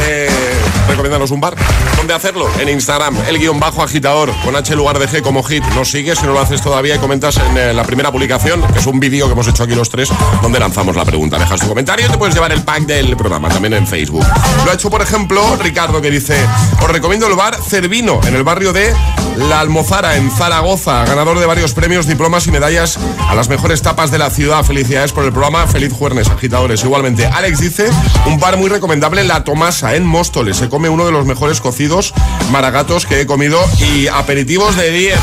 Eh, 0.02 0.45
recomiéndanos 0.88 1.30
un 1.30 1.40
bar. 1.40 1.54
¿Dónde 1.96 2.14
hacerlo? 2.14 2.48
En 2.58 2.68
Instagram, 2.68 3.16
el 3.28 3.38
guion 3.38 3.58
bajo 3.60 3.82
agitador, 3.82 4.32
con 4.44 4.56
H 4.56 4.74
lugar 4.74 4.98
de 4.98 5.08
G 5.08 5.22
como 5.22 5.42
hit. 5.42 5.64
Nos 5.74 5.90
sigues 5.90 6.18
si 6.18 6.26
no 6.26 6.32
lo 6.32 6.40
haces 6.40 6.62
todavía 6.62 6.96
y 6.96 6.98
comentas 6.98 7.36
en 7.38 7.56
eh, 7.56 7.72
la 7.72 7.84
primera 7.84 8.12
publicación, 8.12 8.62
que 8.72 8.78
es 8.78 8.86
un 8.86 9.00
vídeo 9.00 9.26
que 9.26 9.32
hemos 9.32 9.48
hecho 9.48 9.64
aquí 9.64 9.74
los 9.74 9.90
tres, 9.90 10.08
donde 10.42 10.58
lanzamos 10.58 10.96
la 10.96 11.04
pregunta. 11.04 11.38
Dejas 11.38 11.60
tu 11.60 11.68
comentario 11.68 12.06
y 12.06 12.10
te 12.10 12.18
puedes 12.18 12.34
llevar 12.34 12.52
el 12.52 12.62
pack 12.62 12.82
del 12.82 13.16
programa, 13.16 13.48
también 13.48 13.74
en 13.74 13.86
Facebook. 13.86 14.24
Lo 14.64 14.70
ha 14.70 14.74
hecho, 14.74 14.90
por 14.90 15.02
ejemplo, 15.02 15.56
Ricardo, 15.56 16.00
que 16.00 16.10
dice, 16.10 16.36
os 16.80 16.90
recomiendo 16.90 17.26
el 17.26 17.34
bar 17.34 17.56
Cervino, 17.62 18.20
en 18.26 18.34
el 18.34 18.44
barrio 18.44 18.72
de 18.72 18.94
La 19.36 19.60
Almozara, 19.60 20.16
en 20.16 20.30
Zaragoza, 20.30 21.04
ganador 21.04 21.38
de 21.38 21.46
varios 21.46 21.74
premios, 21.74 22.06
diplomas 22.06 22.46
y 22.46 22.50
medallas 22.50 22.98
a 23.28 23.34
las 23.34 23.48
mejores 23.48 23.82
tapas 23.82 24.10
de 24.10 24.18
la 24.18 24.30
ciudad. 24.30 24.64
Felicidades 24.64 25.12
por 25.12 25.24
el 25.24 25.32
programa, 25.32 25.66
feliz 25.66 25.92
jueves, 25.92 26.28
agitadores. 26.28 26.82
Igualmente, 26.84 27.26
Alex 27.26 27.60
dice, 27.60 27.90
un 28.26 28.40
bar 28.40 28.56
muy 28.56 28.70
recomendable, 28.70 29.24
La 29.24 29.44
Tomasa, 29.44 29.94
en 29.94 30.06
Móstoles. 30.06 30.56
Se 30.56 30.68
come 30.68 30.88
uno 30.88 31.04
de 31.04 31.12
los 31.12 31.26
mejores 31.26 31.60
cocidos 31.60 32.14
maragatos 32.50 33.04
que 33.04 33.20
he 33.20 33.26
comido 33.26 33.60
y 33.78 34.06
aperitivos 34.06 34.74
de 34.76 34.90
10. 34.90 35.18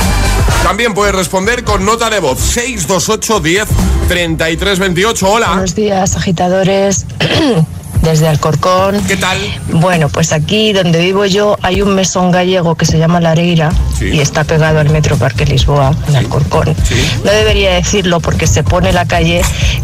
También 0.64 0.94
puedes 0.94 1.16
responder 1.16 1.64
con 1.64 1.84
nota 1.84 2.10
de 2.10 2.20
voz 2.20 2.40
628 2.40 3.40
10 3.40 3.68
33 4.08 4.80
28. 4.80 5.30
Hola. 5.30 5.48
Buenos 5.48 5.76
días, 5.76 6.16
agitadores. 6.16 7.06
Desde 8.04 8.28
Alcorcón. 8.28 9.02
¿Qué 9.08 9.16
tal? 9.16 9.38
Bueno, 9.72 10.10
pues 10.10 10.34
aquí 10.34 10.74
donde 10.74 11.00
vivo 11.00 11.26
yo 11.26 11.58
hay 11.62 11.82
un 11.82 11.96
mesón 11.96 12.32
gallego 12.32 12.76
que 12.76 12.86
se 12.86 13.00
llama 13.00 13.22
La 13.22 13.32
Areira 13.32 13.72
y 14.02 14.20
está 14.20 14.44
pegado 14.44 14.82
al 14.82 14.90
Metro 14.90 15.16
Parque 15.16 15.46
Lisboa, 15.46 15.96
en 16.10 16.18
Alcorcón. 16.18 16.76
No 17.24 17.32
debería 17.32 17.72
decirlo 17.72 18.20
porque 18.20 18.46
se 18.46 18.62
pone 18.62 18.92
la 18.92 19.06
calle 19.06 19.42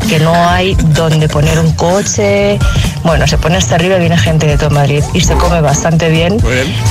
que 0.09 0.19
no 0.19 0.33
hay 0.49 0.75
donde 0.75 1.29
poner 1.29 1.59
un 1.59 1.71
coche. 1.71 2.59
Bueno, 3.03 3.25
se 3.25 3.37
pone 3.37 3.55
hasta 3.55 3.75
arriba 3.75 3.95
y 3.95 3.99
viene 4.01 4.17
gente 4.17 4.47
de 4.47 4.57
todo 4.57 4.71
Madrid 4.71 5.01
y 5.13 5.21
se 5.21 5.35
come 5.35 5.61
bastante 5.61 6.09
bien. 6.09 6.37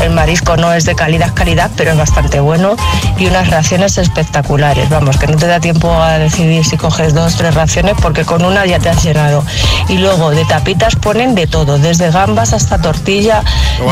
El 0.01 0.11
marisco 0.11 0.57
no 0.57 0.73
es 0.73 0.87
de 0.87 0.95
calidad, 0.95 1.35
calidad, 1.35 1.71
pero 1.77 1.91
es 1.91 1.99
bastante 1.99 2.41
bueno 2.41 2.75
y 3.19 3.27
unas 3.27 3.51
raciones 3.51 3.99
espectaculares. 3.99 4.89
Vamos, 4.89 5.19
que 5.19 5.27
no 5.27 5.37
te 5.37 5.47
da 5.47 5.61
tiempo 5.61 5.93
a 5.93 6.17
decidir 6.17 6.65
si 6.65 6.79
coges 6.79 7.13
dos, 7.13 7.37
tres 7.37 7.55
raciones 7.55 7.97
porque 8.01 8.25
con 8.25 8.47
una 8.47 8.65
ya 8.65 8.79
te 8.79 8.89
has 8.89 9.05
llenado. 9.05 9.45
Y 9.91 9.99
luego 9.99 10.31
de 10.31 10.47
tapitas 10.47 10.97
ponen 11.19 11.35
de 11.35 11.49
todo, 11.49 11.79
desde 11.79 12.13
gambas 12.13 12.53
hasta 12.53 12.81
tortilla, 12.81 13.43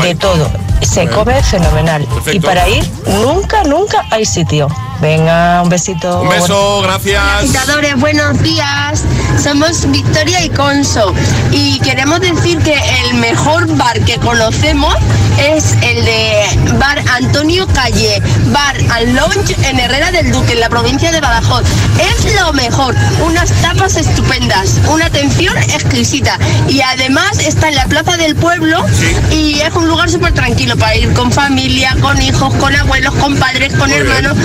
de 0.01 0.15
todo. 0.15 0.49
Se 0.81 1.09
come 1.09 1.43
fenomenal. 1.43 2.07
Y 2.31 2.39
para 2.39 2.69
ir, 2.69 2.89
nunca, 3.21 3.63
nunca 3.63 4.05
hay 4.11 4.23
sitio. 4.23 4.69
Venga, 4.99 5.61
un 5.61 5.69
besito. 5.69 6.21
Un 6.21 6.29
beso, 6.29 6.81
gracias. 6.81 7.21
Agitadores, 7.21 7.99
buenos 7.99 8.41
días. 8.41 9.03
Somos 9.41 9.89
Victoria 9.91 10.43
y 10.43 10.49
Conso 10.49 11.13
y 11.51 11.79
queremos 11.79 12.19
decir 12.19 12.57
que 12.59 12.75
el 13.03 13.15
mejor 13.15 13.67
bar 13.77 13.99
que 14.01 14.17
conocemos 14.17 14.95
es 15.37 15.73
el 15.83 16.03
de 16.03 16.73
Bar 16.79 16.99
Antonio 17.15 17.67
Calle, 17.67 18.21
Bar 18.47 18.75
and 18.89 19.15
Lounge 19.15 19.55
en 19.63 19.79
Herrera 19.79 20.11
del 20.11 20.31
Duque, 20.31 20.53
en 20.53 20.59
la 20.59 20.69
provincia 20.69 21.11
de 21.11 21.21
Badajoz. 21.21 21.63
Es 21.99 22.33
lo 22.41 22.51
mejor, 22.53 22.95
unas 23.23 23.51
tapas 23.61 23.97
estupendas, 23.97 24.79
una 24.89 25.05
atención 25.05 25.55
exquisita 25.57 26.39
y 26.67 26.81
además 26.81 27.39
está 27.39 27.69
en 27.69 27.75
la 27.75 27.85
plaza 27.85 28.17
del 28.17 28.35
pueblo 28.35 28.83
y 29.31 29.59
es 29.59 29.73
un 29.75 29.87
lugar 29.87 30.09
súper 30.09 30.33
tranquilo 30.33 30.75
para 30.77 30.95
ir 30.95 31.13
con 31.13 31.31
familia, 31.31 31.95
con 32.01 32.19
hijos, 32.19 32.53
con 32.55 32.75
abuelos, 32.75 33.13
con 33.15 33.35
padres, 33.37 33.73
con 33.75 33.91
hermanos, 33.91 34.35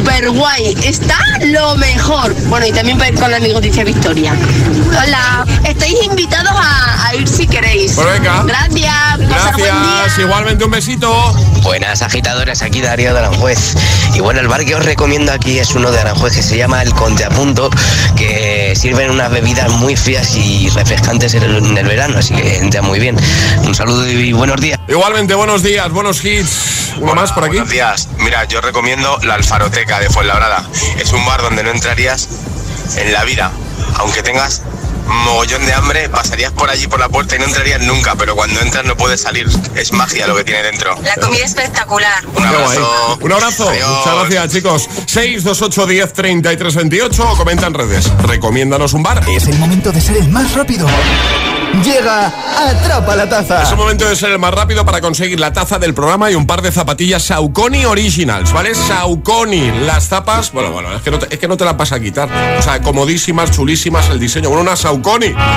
súper 0.00 0.30
guay. 0.30 0.76
Está 0.84 1.18
lo 1.46 1.76
mejor. 1.76 2.34
Bueno, 2.48 2.66
y 2.66 2.72
también 2.72 2.96
para 2.98 3.10
ir 3.10 3.18
con 3.18 3.32
amigos, 3.32 3.60
dice 3.62 3.84
Victoria. 3.84 4.34
Hola, 4.88 5.44
estáis 5.64 5.96
invitados 6.04 6.52
a, 6.54 7.08
a 7.08 7.14
ir 7.14 7.28
si 7.28 7.46
queréis. 7.46 7.92
Pues 7.94 8.06
venga. 8.06 8.42
Gracias. 8.44 8.94
pasar 9.28 9.56
buen 9.56 9.64
día. 9.64 9.94
Gracias, 9.98 10.18
igualmente 10.18 10.64
un 10.64 10.70
besito. 10.70 11.34
Buenas 11.62 12.02
agitadores, 12.02 12.62
aquí 12.62 12.80
Darío 12.80 13.12
de 13.12 13.18
Aranjuez. 13.20 13.74
Y 14.14 14.20
bueno, 14.20 14.40
el 14.40 14.48
bar 14.48 14.64
que 14.64 14.74
os 14.74 14.84
recomiendo 14.84 15.32
aquí 15.32 15.58
es 15.58 15.74
uno 15.74 15.90
de 15.90 16.00
Aranjuez 16.00 16.34
que 16.34 16.42
se 16.42 16.56
llama 16.56 16.82
El 16.82 16.92
Conte 16.94 17.24
a 17.24 17.28
Punto, 17.28 17.70
que 18.16 18.74
sirven 18.76 19.10
unas 19.10 19.30
bebidas 19.30 19.70
muy 19.70 19.96
frías 19.96 20.34
y 20.36 20.68
refrescantes 20.70 21.34
en 21.34 21.42
el, 21.42 21.56
en 21.56 21.78
el 21.78 21.86
verano, 21.86 22.18
así 22.18 22.34
que 22.34 22.58
entra 22.58 22.82
muy 22.82 22.98
bien. 22.98 23.16
Un 23.64 23.74
saludo 23.74 24.08
y 24.08 24.32
buenos 24.32 24.60
días. 24.60 24.80
Igualmente, 24.88 25.34
buenos 25.34 25.62
días, 25.62 25.90
buenos 25.90 26.24
hits. 26.24 26.94
Uno 26.98 27.14
más 27.14 27.32
por 27.32 27.44
aquí. 27.44 27.56
Buenos 27.56 27.72
días. 27.72 28.08
Mira, 28.18 28.44
yo 28.44 28.60
recomiendo 28.60 29.18
la 29.22 29.34
Alfaroteca 29.34 30.00
de 30.00 30.10
Fuenlabrada. 30.10 30.64
Es 30.98 31.12
un 31.12 31.24
bar 31.24 31.42
donde 31.42 31.62
no 31.62 31.70
entrarías 31.70 32.28
en 32.96 33.12
la 33.12 33.24
vida, 33.24 33.52
aunque 33.96 34.22
tengas 34.22 34.62
mogollón 35.06 35.64
de 35.66 35.72
hambre, 35.72 36.08
pasarías 36.08 36.52
por 36.52 36.70
allí 36.70 36.86
por 36.86 37.00
la 37.00 37.08
puerta 37.08 37.36
y 37.36 37.38
no 37.38 37.46
entrarías 37.46 37.82
nunca, 37.82 38.14
pero 38.16 38.34
cuando 38.34 38.60
entras 38.60 38.84
no 38.84 38.96
puedes 38.96 39.20
salir. 39.20 39.48
Es 39.74 39.92
magia 39.92 40.26
lo 40.26 40.36
que 40.36 40.44
tiene 40.44 40.62
dentro. 40.62 40.96
La 41.02 41.14
comida 41.16 41.44
espectacular. 41.44 42.24
Un 42.34 42.44
abrazo. 42.44 43.18
Un 43.20 43.32
abrazo. 43.32 43.64
Muchas 43.64 44.14
gracias, 44.14 44.52
chicos. 44.52 44.88
628 45.06 45.86
10 45.86 46.12
33 46.12 46.74
28 46.74 47.30
o 47.30 47.36
comenta 47.36 47.66
en 47.66 47.74
redes. 47.74 48.10
Recomiéndanos 48.22 48.92
un 48.94 49.02
bar. 49.02 49.22
Es 49.28 49.46
el 49.46 49.58
momento 49.58 49.92
de 49.92 50.00
ser 50.00 50.16
el 50.16 50.28
más 50.28 50.54
rápido. 50.54 50.86
Llega 51.84 52.26
Atrapa 52.26 53.14
la 53.14 53.28
Taza. 53.28 53.62
Es 53.62 53.70
el 53.70 53.76
momento 53.76 54.08
de 54.08 54.16
ser 54.16 54.32
el 54.32 54.38
más 54.38 54.52
rápido 54.52 54.84
para 54.84 55.00
conseguir 55.00 55.38
la 55.38 55.52
taza 55.52 55.78
del 55.78 55.94
programa 55.94 56.30
y 56.30 56.34
un 56.34 56.46
par 56.46 56.62
de 56.62 56.72
zapatillas 56.72 57.22
Saucony 57.22 57.86
Originals, 57.86 58.52
¿vale? 58.52 58.74
Saucony. 58.74 59.70
Las 59.86 60.08
zapas, 60.08 60.52
bueno, 60.52 60.72
bueno, 60.72 60.92
es 60.94 61.02
que, 61.02 61.10
no 61.10 61.18
te, 61.18 61.32
es 61.32 61.40
que 61.40 61.48
no 61.48 61.56
te 61.56 61.64
las 61.64 61.76
vas 61.76 61.92
a 61.92 62.00
quitar. 62.00 62.28
O 62.58 62.62
sea, 62.62 62.82
comodísimas, 62.82 63.52
chulísimas, 63.52 64.10
el 64.10 64.18
diseño. 64.18 64.48
Bueno, 64.48 64.62
una 64.62 64.76
Saucony. 64.76 64.99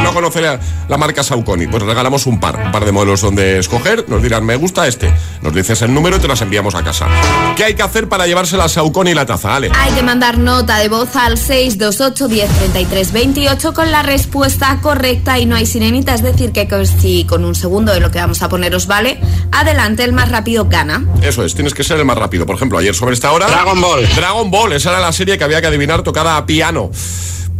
No 0.03 0.13
conoce 0.13 0.41
la, 0.41 0.59
la 0.87 0.97
marca 0.97 1.23
Saucony. 1.23 1.67
Pues 1.69 1.83
regalamos 1.83 2.25
un 2.25 2.39
par, 2.39 2.59
un 2.65 2.71
par 2.71 2.85
de 2.85 2.91
modelos 2.91 3.21
donde 3.21 3.59
escoger. 3.59 4.05
Nos 4.07 4.21
dirán, 4.21 4.45
me 4.45 4.55
gusta 4.55 4.87
este. 4.87 5.13
Nos 5.41 5.53
dices 5.53 5.81
el 5.81 5.93
número 5.93 6.17
y 6.17 6.19
te 6.19 6.27
las 6.27 6.41
enviamos 6.41 6.75
a 6.75 6.83
casa. 6.83 7.07
¿Qué 7.55 7.63
hay 7.65 7.73
que 7.75 7.83
hacer 7.83 8.07
para 8.09 8.25
llevarse 8.27 8.57
la 8.57 8.67
Saucony 8.69 9.09
y 9.11 9.13
la 9.13 9.25
taza? 9.25 9.55
Ale. 9.55 9.71
Hay 9.77 9.91
que 9.93 10.03
mandar 10.03 10.37
nota 10.37 10.77
de 10.79 10.89
voz 10.89 11.15
al 11.15 11.37
628 11.37 12.29
1033 12.29 13.11
28 13.11 13.73
con 13.73 13.91
la 13.91 14.03
respuesta 14.03 14.79
correcta 14.81 15.39
y 15.39 15.45
no 15.45 15.55
hay 15.55 15.65
sirenita, 15.65 16.13
es 16.13 16.21
decir, 16.23 16.51
que 16.51 16.67
con- 16.67 16.85
si 16.85 17.25
con 17.25 17.43
un 17.45 17.55
segundo 17.55 17.93
de 17.93 17.99
lo 17.99 18.11
que 18.11 18.19
vamos 18.19 18.41
a 18.41 18.49
poner 18.49 18.73
os 18.75 18.87
vale, 18.87 19.19
adelante, 19.51 20.03
el 20.03 20.13
más 20.13 20.29
rápido 20.29 20.65
gana. 20.65 21.05
Eso 21.21 21.43
es, 21.43 21.53
tienes 21.55 21.73
que 21.73 21.83
ser 21.83 21.97
el 21.99 22.05
más 22.05 22.17
rápido. 22.17 22.45
Por 22.45 22.55
ejemplo, 22.55 22.77
ayer 22.77 22.93
sobre 22.95 23.13
esta 23.13 23.31
hora. 23.31 23.47
Dragon 23.47 23.79
Ball. 23.81 24.07
Dragon 24.15 24.49
Ball, 24.51 24.73
esa 24.73 24.89
era 24.91 24.99
la 24.99 25.11
serie 25.11 25.37
que 25.37 25.43
había 25.43 25.61
que 25.61 25.67
adivinar 25.67 26.01
tocada 26.03 26.37
a 26.37 26.45
piano. 26.45 26.91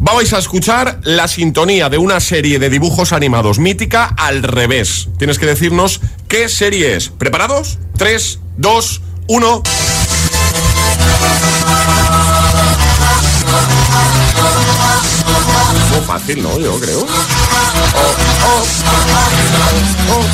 Vais 0.05 0.33
a 0.33 0.37
escuchar 0.39 0.99
la 1.03 1.29
sintonía 1.29 1.87
de 1.87 1.97
una 1.97 2.19
serie 2.19 2.59
de 2.59 2.69
dibujos 2.69 3.13
animados 3.13 3.57
mítica 3.57 4.13
al 4.17 4.43
revés. 4.43 5.07
Tienes 5.17 5.39
que 5.39 5.45
decirnos 5.45 6.01
qué 6.27 6.49
serie 6.49 6.97
es. 6.97 7.07
¿Preparados? 7.07 7.79
3, 7.95 8.39
2, 8.57 9.01
1. 9.27 9.63
Muy 15.91 16.01
fácil, 16.05 16.41
¿no? 16.43 16.59
Yo 16.59 16.79
creo. 16.79 16.99
Oh, 16.99 17.05
oh. 17.05 18.65
Oh. 20.11 20.25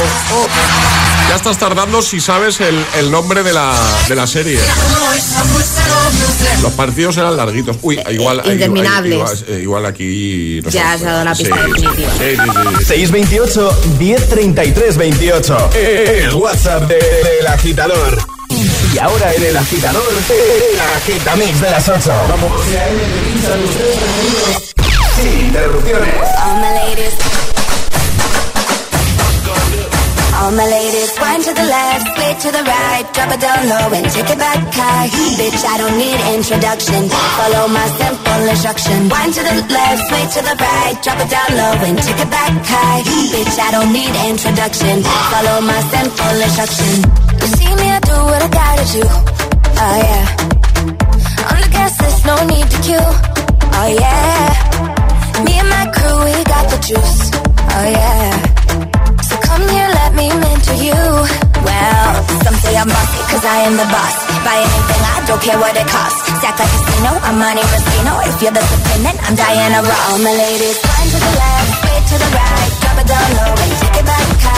Oh, 0.00 0.34
oh. 0.34 0.46
Ya 1.28 1.36
estás 1.36 1.58
tardando 1.58 2.00
si 2.00 2.20
sabes 2.20 2.60
el, 2.60 2.82
el 2.96 3.10
nombre 3.10 3.42
de 3.42 3.52
la, 3.52 3.74
de 4.08 4.14
la 4.14 4.26
serie. 4.26 4.58
Los 6.62 6.72
partidos 6.72 7.16
eran 7.18 7.36
larguitos. 7.36 7.76
Uy, 7.82 8.00
igual. 8.10 8.42
Interminables. 8.46 9.12
Igual, 9.14 9.44
eh, 9.48 9.60
igual 9.62 9.86
aquí. 9.86 10.60
no. 10.64 10.70
Ya 10.70 10.92
has 10.92 11.02
dado 11.02 11.24
la 11.24 11.34
pista 11.34 11.56
Sí, 11.56 11.62
definitiva. 11.70 12.12
sí, 12.12 12.36
sí, 12.36 12.78
sí. 12.78 12.84
628 12.86 13.80
1033 13.98 14.96
28. 14.96 15.70
El 15.74 16.34
WhatsApp 16.34 16.84
de- 16.88 16.94
del 16.96 17.46
agitador. 17.46 18.18
Y 18.98 19.00
ahora 19.00 19.32
en 19.32 19.44
el 19.44 19.56
agitador, 19.56 20.02
el 20.28 20.80
agitamix 20.96 21.60
de 21.60 21.70
las 21.70 21.88
8. 21.88 22.12
Vamos. 22.30 22.50
Sin 25.14 25.40
interrupciones. 25.46 26.14
All 26.42 26.56
my 26.58 26.72
ladies. 26.74 27.14
All 30.42 30.50
my 30.50 30.66
ladies, 30.66 31.14
wind 31.20 31.44
to 31.44 31.54
the 31.54 31.62
left, 31.62 32.06
sway 32.16 32.34
to 32.42 32.50
the 32.50 32.64
right, 32.64 33.06
drop 33.14 33.30
it 33.30 33.40
down 33.40 33.68
low 33.68 33.94
and 33.94 34.10
take 34.10 34.30
it 34.30 34.38
back 34.38 34.66
high. 34.74 35.08
Bitch, 35.38 35.64
I 35.64 35.78
don't 35.78 35.96
need 35.96 36.18
introduction. 36.34 37.08
Follow 37.38 37.68
my 37.68 37.86
simple 38.02 38.48
instruction. 38.50 39.08
Wind 39.10 39.34
to 39.34 39.42
the 39.46 39.62
left, 39.78 40.08
sway 40.08 40.26
to 40.26 40.40
the 40.42 40.56
right, 40.58 40.98
drop 41.04 41.20
it 41.22 41.30
down 41.30 41.50
low 41.54 41.86
and 41.86 41.98
take 42.02 42.18
it 42.18 42.30
back 42.30 42.50
high. 42.66 43.02
Bitch, 43.30 43.58
I 43.62 43.70
don't 43.70 43.92
need 43.92 44.14
introduction. 44.26 45.04
Follow 45.04 45.60
my 45.60 45.80
simple 45.86 46.42
instruction. 46.42 47.27
You 47.40 47.48
see 47.56 47.72
me, 47.80 47.86
I 47.90 48.00
do 48.00 48.16
what 48.30 48.40
I 48.42 48.48
gotta 48.48 48.86
do. 48.96 49.04
Oh 49.78 49.96
yeah. 50.06 50.24
On 51.50 51.58
the 51.62 51.68
gas 51.70 51.94
list, 52.02 52.20
no 52.26 52.36
need 52.50 52.66
to 52.66 52.78
queue. 52.86 53.10
Oh 53.78 53.88
yeah. 54.02 54.46
Me 55.44 55.52
and 55.58 55.68
my 55.70 55.84
crew, 55.94 56.16
we 56.26 56.34
got 56.44 56.64
the 56.72 56.78
juice. 56.88 57.18
Oh 57.74 57.86
yeah. 57.86 58.30
So 59.28 59.34
come 59.48 59.64
here, 59.70 59.90
let 60.00 60.10
me 60.18 60.26
mentor 60.34 60.78
you. 60.82 61.00
Well, 61.62 62.10
some 62.42 62.56
say 62.62 62.74
I'm 62.74 62.88
bossy, 62.88 63.20
cause 63.30 63.44
I 63.44 63.58
am 63.68 63.74
the 63.78 63.88
boss. 63.90 64.16
Buy 64.46 64.58
anything, 64.58 65.02
I 65.14 65.16
don't 65.26 65.42
care 65.42 65.58
what 65.58 65.74
it 65.76 65.86
costs. 65.86 66.20
Stack 66.38 66.58
like 66.58 66.66
a 66.66 66.78
casino, 66.78 67.12
I'm 67.22 67.38
Monte 67.38 67.62
Rustino. 67.70 68.12
If 68.30 68.36
you're 68.42 68.54
the 68.54 68.64
then 69.02 69.16
I'm 69.26 69.34
Diana 69.34 69.82
Ross. 69.86 70.02
All 70.10 70.18
my 70.26 70.34
ladies, 70.34 70.78
wind 70.82 71.10
to 71.12 71.18
the 71.22 71.32
left, 71.38 71.70
straight 71.78 72.04
to 72.10 72.16
the 72.18 72.30
right. 72.34 72.70
Drop 72.82 72.98
it 72.98 73.06
down 73.06 73.28
low 73.38 73.52
and 73.62 73.72
take 73.78 73.96
it 74.00 74.06
back 74.06 74.26
high. 74.42 74.57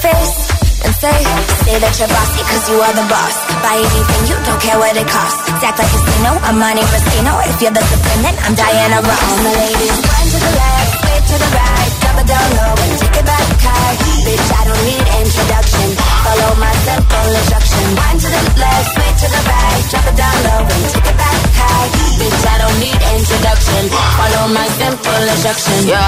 say, 1.01 1.25
say 1.65 1.81
that 1.81 1.97
you're 1.97 2.13
bossy 2.13 2.45
cause 2.45 2.65
you 2.69 2.77
are 2.77 2.93
the 2.93 3.01
boss. 3.09 3.33
Buy 3.65 3.81
anything, 3.81 4.21
you 4.29 4.37
don't 4.45 4.61
care 4.61 4.77
what 4.77 4.93
it 4.93 5.09
costs. 5.09 5.49
Act 5.65 5.81
like 5.81 5.89
a 5.89 5.97
casino, 5.97 6.37
I'm 6.45 6.61
Monte 6.61 6.85
Rustino. 6.93 7.41
If 7.49 7.57
you're 7.57 7.73
the 7.73 7.81
supreme, 7.81 8.21
then 8.21 8.37
I'm 8.45 8.53
Diana 8.53 9.01
Ross. 9.01 9.17
All 9.17 9.41
my 9.41 9.49
ladies, 9.65 9.97
one 9.97 10.27
to 10.29 10.37
the 10.37 10.53
left, 10.53 10.91
straight 11.01 11.25
to 11.25 11.35
the 11.41 11.49
right. 11.57 11.89
Drop 12.05 12.17
it 12.21 12.27
down 12.29 12.49
low 12.53 12.73
and 12.85 12.93
take 13.01 13.17
it 13.17 13.25
back 13.25 13.49
high. 13.65 13.97
Bitch, 14.21 14.49
I 14.53 14.61
don't 14.69 14.83
need 14.85 15.05
introduction. 15.25 15.87
Follow 16.21 16.51
my 16.61 16.73
simple 16.85 17.29
instruction. 17.33 17.83
One 17.97 18.17
to 18.21 18.27
the 18.29 18.41
left, 18.61 18.85
straight 18.93 19.17
to 19.25 19.27
the 19.33 19.41
right. 19.49 19.81
Drop 19.89 20.05
it 20.05 20.15
down 20.21 20.37
low 20.45 20.61
and 20.69 20.83
take 20.85 21.07
it 21.09 21.17
back 21.17 21.41
high. 21.57 21.87
Bitch, 22.21 22.41
I 22.45 22.55
don't 22.61 22.77
need 22.77 22.99
introduction. 23.17 23.81
Follow 23.89 24.53
my 24.53 24.69
simple 24.77 25.23
instruction. 25.33 25.77
Yo, 25.89 26.05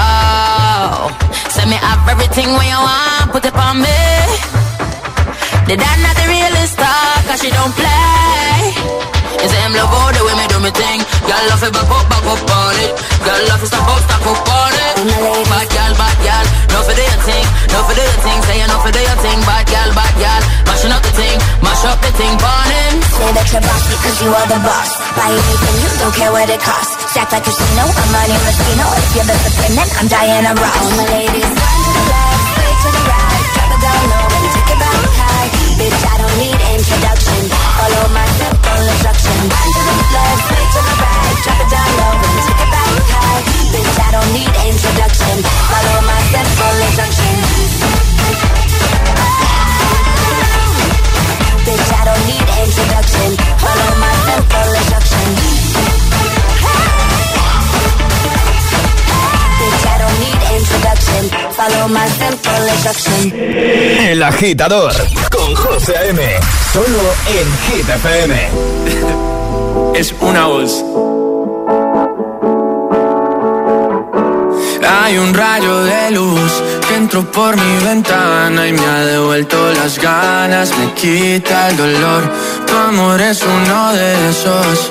send 1.50 1.66
me 1.74 1.82
up 1.82 1.98
everything 2.06 2.54
when 2.54 2.70
you 2.70 2.78
want, 2.78 3.34
put 3.34 3.42
it 3.42 3.58
on 3.58 3.82
me. 3.82 4.63
The 5.64 5.76
dad 5.80 5.96
not 6.04 6.12
the 6.12 6.26
realest 6.28 6.76
star, 6.76 7.08
cause 7.24 7.40
she 7.40 7.48
don't 7.48 7.72
play. 7.72 8.76
You 9.40 9.48
say 9.48 9.60
I'm 9.64 9.72
love 9.72 9.92
all 9.96 10.12
the 10.12 10.20
way 10.28 10.36
me 10.36 10.44
do 10.52 10.60
me 10.60 10.68
thing. 10.68 11.00
Girl 11.24 11.44
love 11.48 11.64
it 11.64 11.72
back 11.72 11.88
up, 11.88 12.04
back 12.04 12.20
up 12.20 12.40
on 12.44 12.76
it. 12.84 12.92
Girl 13.24 13.42
love 13.48 13.64
it 13.64 13.68
stop 13.72 13.88
up, 13.88 14.00
stop 14.04 14.24
up 14.28 14.44
on 14.44 14.72
it. 14.76 14.94
Bad 15.48 15.66
girl, 15.72 15.92
bad 15.96 16.16
girl, 16.20 16.46
no 16.68 16.78
for 16.84 16.92
do 16.92 17.00
your 17.00 17.20
thing, 17.24 17.46
no 17.72 17.80
for 17.80 17.96
do 17.96 18.04
your 18.04 18.20
thing. 18.20 18.38
Say 18.44 18.56
you 18.60 18.68
no 18.68 18.76
for 18.84 18.92
do 18.92 19.00
your 19.00 19.18
thing, 19.24 19.38
bad 19.48 19.64
girl, 19.72 19.90
bad 19.96 20.14
girl. 20.20 20.42
Mashing 20.68 20.92
up 20.92 21.00
the 21.00 21.12
thing, 21.16 21.36
mash 21.64 21.84
up 21.88 21.98
the 22.04 22.12
thing, 22.12 22.34
burning. 22.36 22.96
Say 23.16 23.30
that 23.32 23.48
you're 23.48 23.64
bossy 23.64 23.94
cause 24.04 24.18
you 24.20 24.30
are 24.36 24.48
the 24.52 24.60
boss. 24.60 24.90
Buy 25.16 25.32
anything, 25.32 25.76
you 25.80 25.90
don't 25.96 26.12
care 26.12 26.32
what 26.32 26.48
it 26.52 26.60
costs. 26.60 26.92
Stack 27.16 27.32
like 27.32 27.40
a 27.40 27.48
casino, 27.48 27.84
I'm 27.88 28.08
Monte 28.12 28.36
Rustino. 28.36 28.86
If 29.00 29.10
you're 29.16 29.28
the 29.32 29.36
supreme, 29.48 29.74
then 29.80 29.88
I'm 29.96 30.06
Diana 30.12 30.52
Ross. 30.60 30.76
All 30.76 30.92
my 30.92 31.04
ladies, 31.08 31.52
introduction. 36.84 37.48
Follow 37.80 38.04
my 38.12 38.26
simple 38.36 38.82
instruction. 38.92 39.38
To 39.48 39.80
the 39.88 39.96
left, 40.12 40.40
straight 40.44 40.70
to 40.76 40.80
the 40.84 40.94
right. 41.00 41.36
Drop 41.44 41.60
it 41.64 41.68
down 41.72 41.90
low 41.96 42.12
and 42.12 42.38
take 42.44 42.60
it 42.60 42.70
back 42.76 42.92
high. 43.08 43.40
Bitch, 43.72 43.96
I 44.04 44.08
don't 44.12 44.30
need 44.36 44.52
introduction. 44.68 45.36
Follow 45.72 45.98
my 46.04 46.20
simple 46.28 46.76
instruction. 46.84 47.34
Bitch, 51.64 51.88
I 51.88 52.02
don't 52.04 52.24
need 52.28 52.48
introduction. 52.52 53.28
Follow 53.64 53.90
my 53.96 54.12
simple 54.28 54.68
instruction. 54.76 55.63
El 64.10 64.22
agitador 64.22 64.92
con 65.30 65.54
José 65.54 65.96
A.M. 65.96 66.22
Solo 66.72 67.14
en 67.26 67.76
Hit 67.76 67.88
FM. 67.88 68.48
es 69.94 70.14
una 70.20 70.46
voz. 70.46 70.84
Hay 74.88 75.18
un 75.18 75.34
rayo 75.34 75.84
de 75.84 76.10
luz 76.10 76.62
que 76.88 76.96
entró 76.96 77.22
por 77.30 77.56
mi 77.56 77.84
ventana 77.84 78.66
y 78.66 78.72
me 78.72 78.84
ha 78.86 79.04
devuelto 79.04 79.56
las 79.74 79.98
ganas, 79.98 80.70
me 80.78 80.92
quita 80.94 81.70
el 81.70 81.76
dolor. 81.76 82.32
Tu 82.66 82.76
amor 82.76 83.20
es 83.20 83.42
uno 83.42 83.92
de 83.92 84.30
esos 84.30 84.90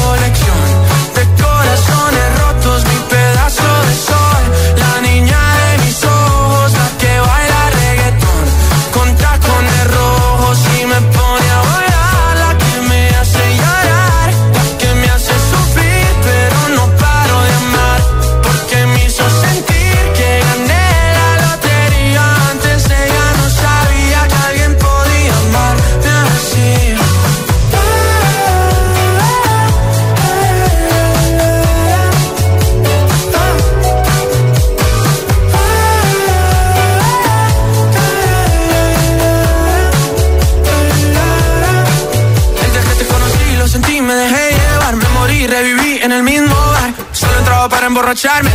para 47.81 47.87
emborracharme. 47.87 48.51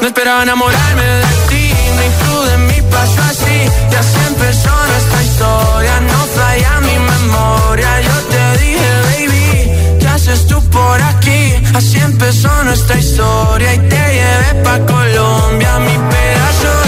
No 0.00 0.06
esperaba 0.06 0.44
enamorarme 0.44 1.02
de 1.02 1.22
ti, 1.48 1.72
ni 1.98 2.08
tú 2.20 2.42
de 2.42 2.58
mí 2.68 2.82
pasó 2.88 3.20
así. 3.22 3.58
Ya 3.90 4.00
se 4.00 4.20
empezó 4.28 4.70
nuestra 4.92 5.22
historia, 5.24 6.00
no 6.12 6.18
falla 6.36 6.80
mi 6.82 6.98
memoria. 7.12 8.00
Yo 8.00 8.16
te 8.32 8.58
dije, 8.62 8.90
baby, 9.08 9.98
¿qué 9.98 10.06
haces 10.06 10.46
tú 10.46 10.62
por 10.70 11.02
aquí? 11.02 11.54
Así 11.74 11.98
empezó 11.98 12.50
nuestra 12.62 12.96
historia 12.96 13.74
y 13.74 13.78
te 13.78 14.02
llevé 14.16 14.62
pa' 14.62 14.78
Colombia, 14.86 15.78
mi 15.80 15.96
pedazo 16.12 16.87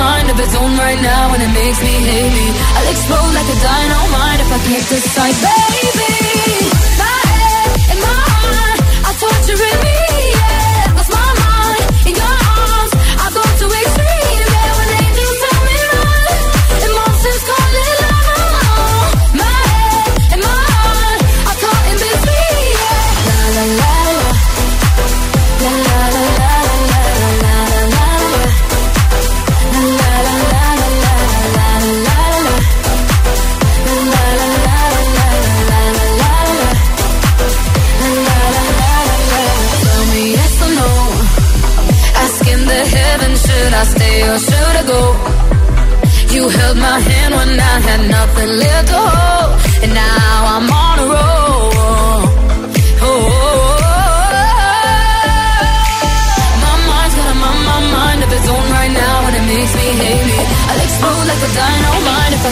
mind 0.00 0.30
of 0.30 0.40
its 0.40 0.54
own 0.56 0.72
right 0.80 1.00
now 1.02 1.34
and 1.34 1.42
it 1.42 1.52
makes 1.52 1.80
me 1.84 1.94
hazy. 2.10 2.48
I'll 2.76 2.90
explode 2.90 3.32
like 3.36 3.48
a 3.52 3.58
dynamite 3.60 4.40
if 4.40 4.50
I 4.56 4.58
can't 4.64 4.86
decide, 4.88 5.36
baby. 5.44 6.79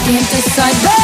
can't 0.09 0.31
decide. 0.31 0.98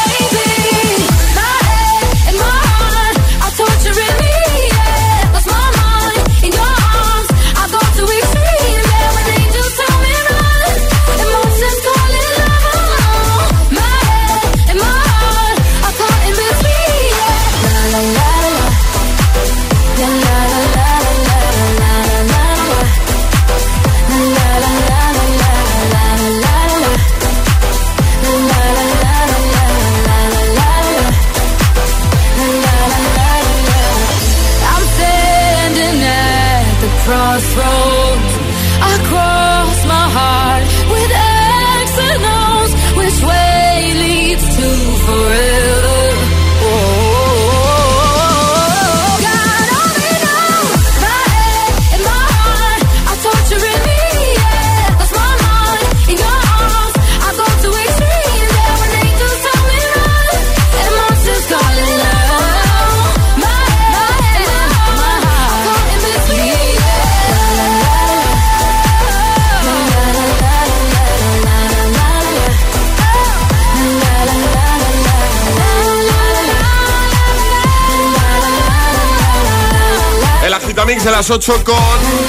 De 81.04 81.10
las 81.10 81.28
8 81.28 81.64
con 81.64 81.76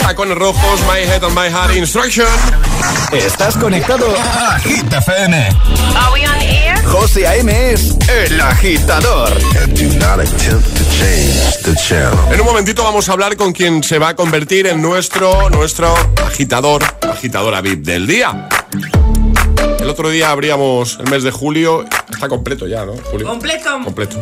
tacones 0.01 0.37
rojos, 0.37 0.81
My 0.81 0.99
Head 0.99 1.23
on 1.23 1.33
My 1.33 1.49
Heart 1.49 1.77
Instruction. 1.77 2.27
Estás 3.13 3.55
conectado 3.55 4.05
a 4.17 4.59
Hit 4.59 4.91
FM. 4.91 5.37
Are 5.37 6.13
we 6.13 6.27
on 6.27 6.41
air? 6.41 6.83
José 6.83 7.25
A.M. 7.25 7.71
es 7.71 7.95
el 8.09 8.41
agitador. 8.41 9.31
En 12.31 12.39
un 12.41 12.45
momentito 12.45 12.83
vamos 12.83 13.07
a 13.07 13.13
hablar 13.13 13.37
con 13.37 13.53
quien 13.53 13.81
se 13.81 13.97
va 13.97 14.09
a 14.09 14.15
convertir 14.15 14.67
en 14.67 14.81
nuestro, 14.81 15.49
nuestro 15.49 15.95
agitador, 16.25 16.83
agitadora 17.09 17.61
VIP 17.61 17.85
del 17.85 18.05
día. 18.07 18.49
El 19.79 19.89
otro 19.89 20.09
día 20.09 20.31
abríamos 20.31 20.97
el 20.99 21.09
mes 21.09 21.23
de 21.23 21.31
julio. 21.31 21.85
Está 22.11 22.27
completo 22.27 22.67
ya, 22.67 22.85
¿no? 22.85 22.93
Julio. 23.09 23.25
Completo. 23.25 23.79
Completo. 23.85 24.21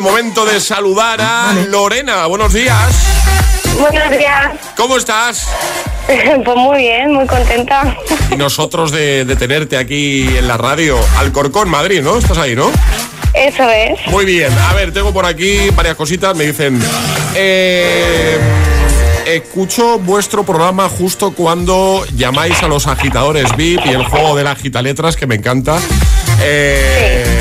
El 0.00 0.04
momento 0.04 0.46
de 0.46 0.58
saludar 0.60 1.20
a 1.20 1.52
Lorena. 1.68 2.24
Buenos 2.24 2.54
días. 2.54 2.74
Buenos 3.78 4.10
días. 4.10 4.52
¿Cómo 4.74 4.96
estás? 4.96 5.46
Pues 6.44 6.56
muy 6.56 6.78
bien, 6.78 7.12
muy 7.12 7.26
contenta. 7.26 7.96
Y 8.32 8.36
nosotros 8.36 8.90
de, 8.90 9.24
de 9.26 9.36
tenerte 9.36 9.76
aquí 9.76 10.22
en 10.38 10.48
la 10.48 10.56
radio. 10.56 10.98
Alcorcón, 11.18 11.68
Madrid, 11.68 12.00
¿no? 12.02 12.16
Estás 12.16 12.38
ahí, 12.38 12.56
¿no? 12.56 12.72
Eso 13.34 13.62
es. 13.70 14.00
Muy 14.08 14.24
bien. 14.24 14.50
A 14.70 14.72
ver, 14.74 14.92
tengo 14.92 15.12
por 15.12 15.24
aquí 15.26 15.68
varias 15.76 15.94
cositas. 15.94 16.34
Me 16.34 16.46
dicen... 16.46 16.82
eh, 17.36 18.38
escucho 19.26 19.98
vuestro 20.00 20.42
programa 20.44 20.88
justo 20.88 21.32
cuando 21.32 22.04
llamáis 22.16 22.60
a 22.62 22.68
los 22.68 22.86
agitadores 22.88 23.54
VIP 23.56 23.84
y 23.86 23.90
el 23.90 24.04
juego 24.04 24.34
de 24.34 24.44
las 24.44 24.58
agitaletras, 24.58 25.14
que 25.14 25.26
me 25.28 25.36
encanta. 25.36 25.78
Eh, 26.42 27.39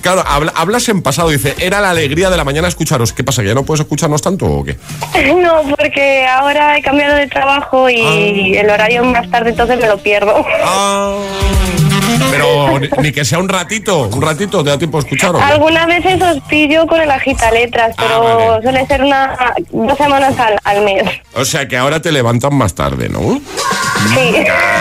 Claro, 0.00 0.22
habla- 0.26 0.52
hablas 0.54 0.88
en 0.88 1.02
pasado, 1.02 1.28
dice, 1.30 1.54
era 1.58 1.80
la 1.80 1.90
alegría 1.90 2.30
de 2.30 2.36
la 2.36 2.44
mañana 2.44 2.68
escucharos. 2.68 3.12
¿Qué 3.12 3.24
pasa, 3.24 3.42
que 3.42 3.48
ya 3.48 3.54
no 3.54 3.64
puedes 3.64 3.80
escucharnos 3.80 4.22
tanto 4.22 4.46
o 4.46 4.64
qué? 4.64 4.76
No, 5.34 5.62
porque 5.76 6.26
ahora 6.26 6.76
he 6.78 6.82
cambiado 6.82 7.16
de 7.16 7.26
trabajo 7.26 7.88
y 7.90 8.56
el 8.56 8.70
horario 8.70 9.02
es 9.02 9.08
más 9.08 9.30
tarde, 9.30 9.50
entonces 9.50 9.78
me 9.78 9.86
lo 9.86 9.98
pierdo. 9.98 10.44
Pero 12.30 12.78
ni, 13.00 13.12
que 13.12 13.24
sea 13.24 13.38
un 13.38 13.48
ratito, 13.48 14.08
un 14.12 14.20
ratito, 14.22 14.62
te 14.64 14.70
da 14.70 14.78
tiempo 14.78 14.98
de 14.98 15.04
escucharos. 15.04 15.40
Algunas 15.42 15.86
veces 15.86 16.20
os 16.20 16.40
pillo 16.48 16.86
con 16.86 17.00
el 17.00 17.10
agita 17.10 17.50
letras, 17.50 17.94
pero 17.96 18.60
suele 18.62 18.86
ser 18.86 19.02
una 19.02 19.54
dos 19.70 19.96
semanas 19.96 20.38
al, 20.38 20.58
al 20.64 20.84
mes. 20.84 21.04
O 21.34 21.44
sea 21.44 21.66
que 21.68 21.76
ahora 21.76 22.00
te 22.00 22.12
levantan 22.12 22.54
más 22.54 22.74
tarde, 22.74 23.08
¿no? 23.08 23.40
Sí. 24.08 24.32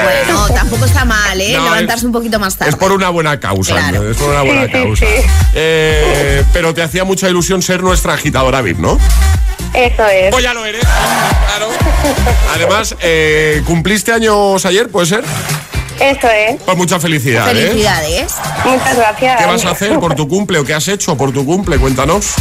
Bueno, 0.03 0.47
tampoco 0.55 0.85
está 0.85 1.05
mal, 1.05 1.39
¿eh? 1.39 1.53
No, 1.55 1.63
Levantarse 1.65 2.05
un 2.05 2.11
poquito 2.11 2.39
más 2.39 2.55
tarde. 2.57 2.71
Es 2.71 2.75
por 2.75 2.91
una 2.91 3.09
buena 3.09 3.39
causa, 3.39 3.73
Claro. 3.75 4.03
¿no? 4.03 4.09
es 4.11 4.17
por 4.17 4.29
una 4.29 4.41
buena 4.41 4.61
Sí, 4.65 4.67
sí, 4.67 4.73
causa. 4.73 5.05
sí. 5.05 5.11
Eh, 5.55 6.43
pero 6.53 6.73
te 6.73 6.81
hacía 6.81 7.03
mucha 7.03 7.29
ilusión 7.29 7.61
ser 7.61 7.81
nuestra 7.83 8.13
agitadora 8.13 8.61
VIP, 8.61 8.79
¿no? 8.79 8.99
Eso 9.73 10.05
es. 10.07 10.29
Pues 10.31 10.43
ya 10.43 10.53
lo 10.53 10.65
eres, 10.65 10.81
claro. 10.85 11.67
Además, 12.55 12.95
eh, 13.01 13.61
¿cumpliste 13.65 14.11
años 14.11 14.65
ayer, 14.65 14.89
puede 14.89 15.07
ser? 15.07 15.23
Eso 15.99 16.27
es. 16.29 16.61
Pues 16.63 16.77
mucha 16.77 16.99
felicidad, 16.99 17.49
¿eh? 17.55 17.67
Felicidades. 17.69 18.35
Muchas 18.65 18.95
gracias. 18.97 19.37
¿Qué 19.41 19.45
vas 19.45 19.65
a 19.65 19.69
hacer 19.71 19.99
por 19.99 20.15
tu 20.15 20.27
cumple 20.27 20.59
o 20.59 20.63
qué 20.65 20.73
has 20.73 20.87
hecho 20.87 21.15
por 21.15 21.31
tu 21.31 21.45
cumple? 21.45 21.77
Cuéntanos. 21.77 22.33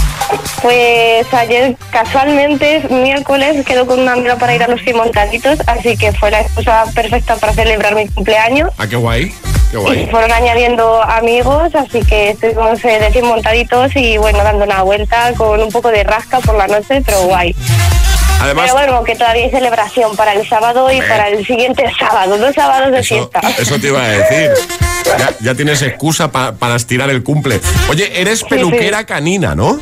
Pues 0.63 1.33
ayer 1.33 1.77
casualmente, 1.91 2.83
miércoles, 2.91 3.65
quedo 3.67 3.87
con 3.87 4.01
una 4.01 4.13
amiga 4.13 4.37
para 4.37 4.55
ir 4.55 4.63
a 4.63 4.69
los 4.69 4.81
montaditos, 4.95 5.59
así 5.67 5.97
que 5.97 6.13
fue 6.13 6.31
la 6.31 6.41
excusa 6.41 6.85
perfecta 6.95 7.37
para 7.37 7.53
celebrar 7.53 7.95
mi 7.95 8.09
cumpleaños. 8.09 8.71
Ah, 8.79 8.87
qué 8.87 8.97
guay. 8.97 9.33
Qué 9.71 9.77
Y 9.79 9.81
guay. 9.81 10.09
fueron 10.11 10.33
añadiendo 10.33 11.03
amigos, 11.03 11.75
así 11.75 12.01
que 12.05 12.31
estuvimos 12.31 12.85
eh, 12.85 12.99
de 13.01 13.11
100 13.13 13.27
montaditos 13.27 13.91
y 13.97 14.17
bueno, 14.19 14.43
dando 14.45 14.65
una 14.65 14.83
vuelta 14.83 15.33
con 15.37 15.61
un 15.61 15.71
poco 15.71 15.89
de 15.91 16.05
rasca 16.05 16.41
por 16.41 16.57
la 16.57 16.67
noche, 16.67 17.03
pero 17.05 17.23
guay. 17.23 17.55
Además, 18.41 18.71
pero 18.73 18.75
bueno, 18.75 19.05
que 19.05 19.15
todavía 19.15 19.45
hay 19.45 19.51
celebración 19.51 20.17
para 20.17 20.33
el 20.33 20.49
sábado 20.49 20.91
y 20.91 21.01
para 21.03 21.29
el 21.29 21.47
siguiente 21.47 21.85
sábado, 21.99 22.39
dos 22.39 22.55
sábados 22.55 22.91
de 22.93 22.99
eso, 23.01 23.15
fiesta. 23.31 23.41
eso 23.59 23.79
te 23.79 23.87
iba 23.89 24.03
a 24.03 24.09
decir. 24.09 24.51
Ya, 25.19 25.31
ya 25.41 25.55
tienes 25.55 25.83
excusa 25.83 26.31
pa- 26.33 26.53
para 26.53 26.77
estirar 26.77 27.11
el 27.11 27.23
cumple. 27.23 27.61
Oye, 27.89 28.21
eres 28.21 28.41
Sí, 28.41 28.47
peluquera 28.49 29.01
sí. 29.01 29.05
canina, 29.05 29.55
¿no? 29.55 29.81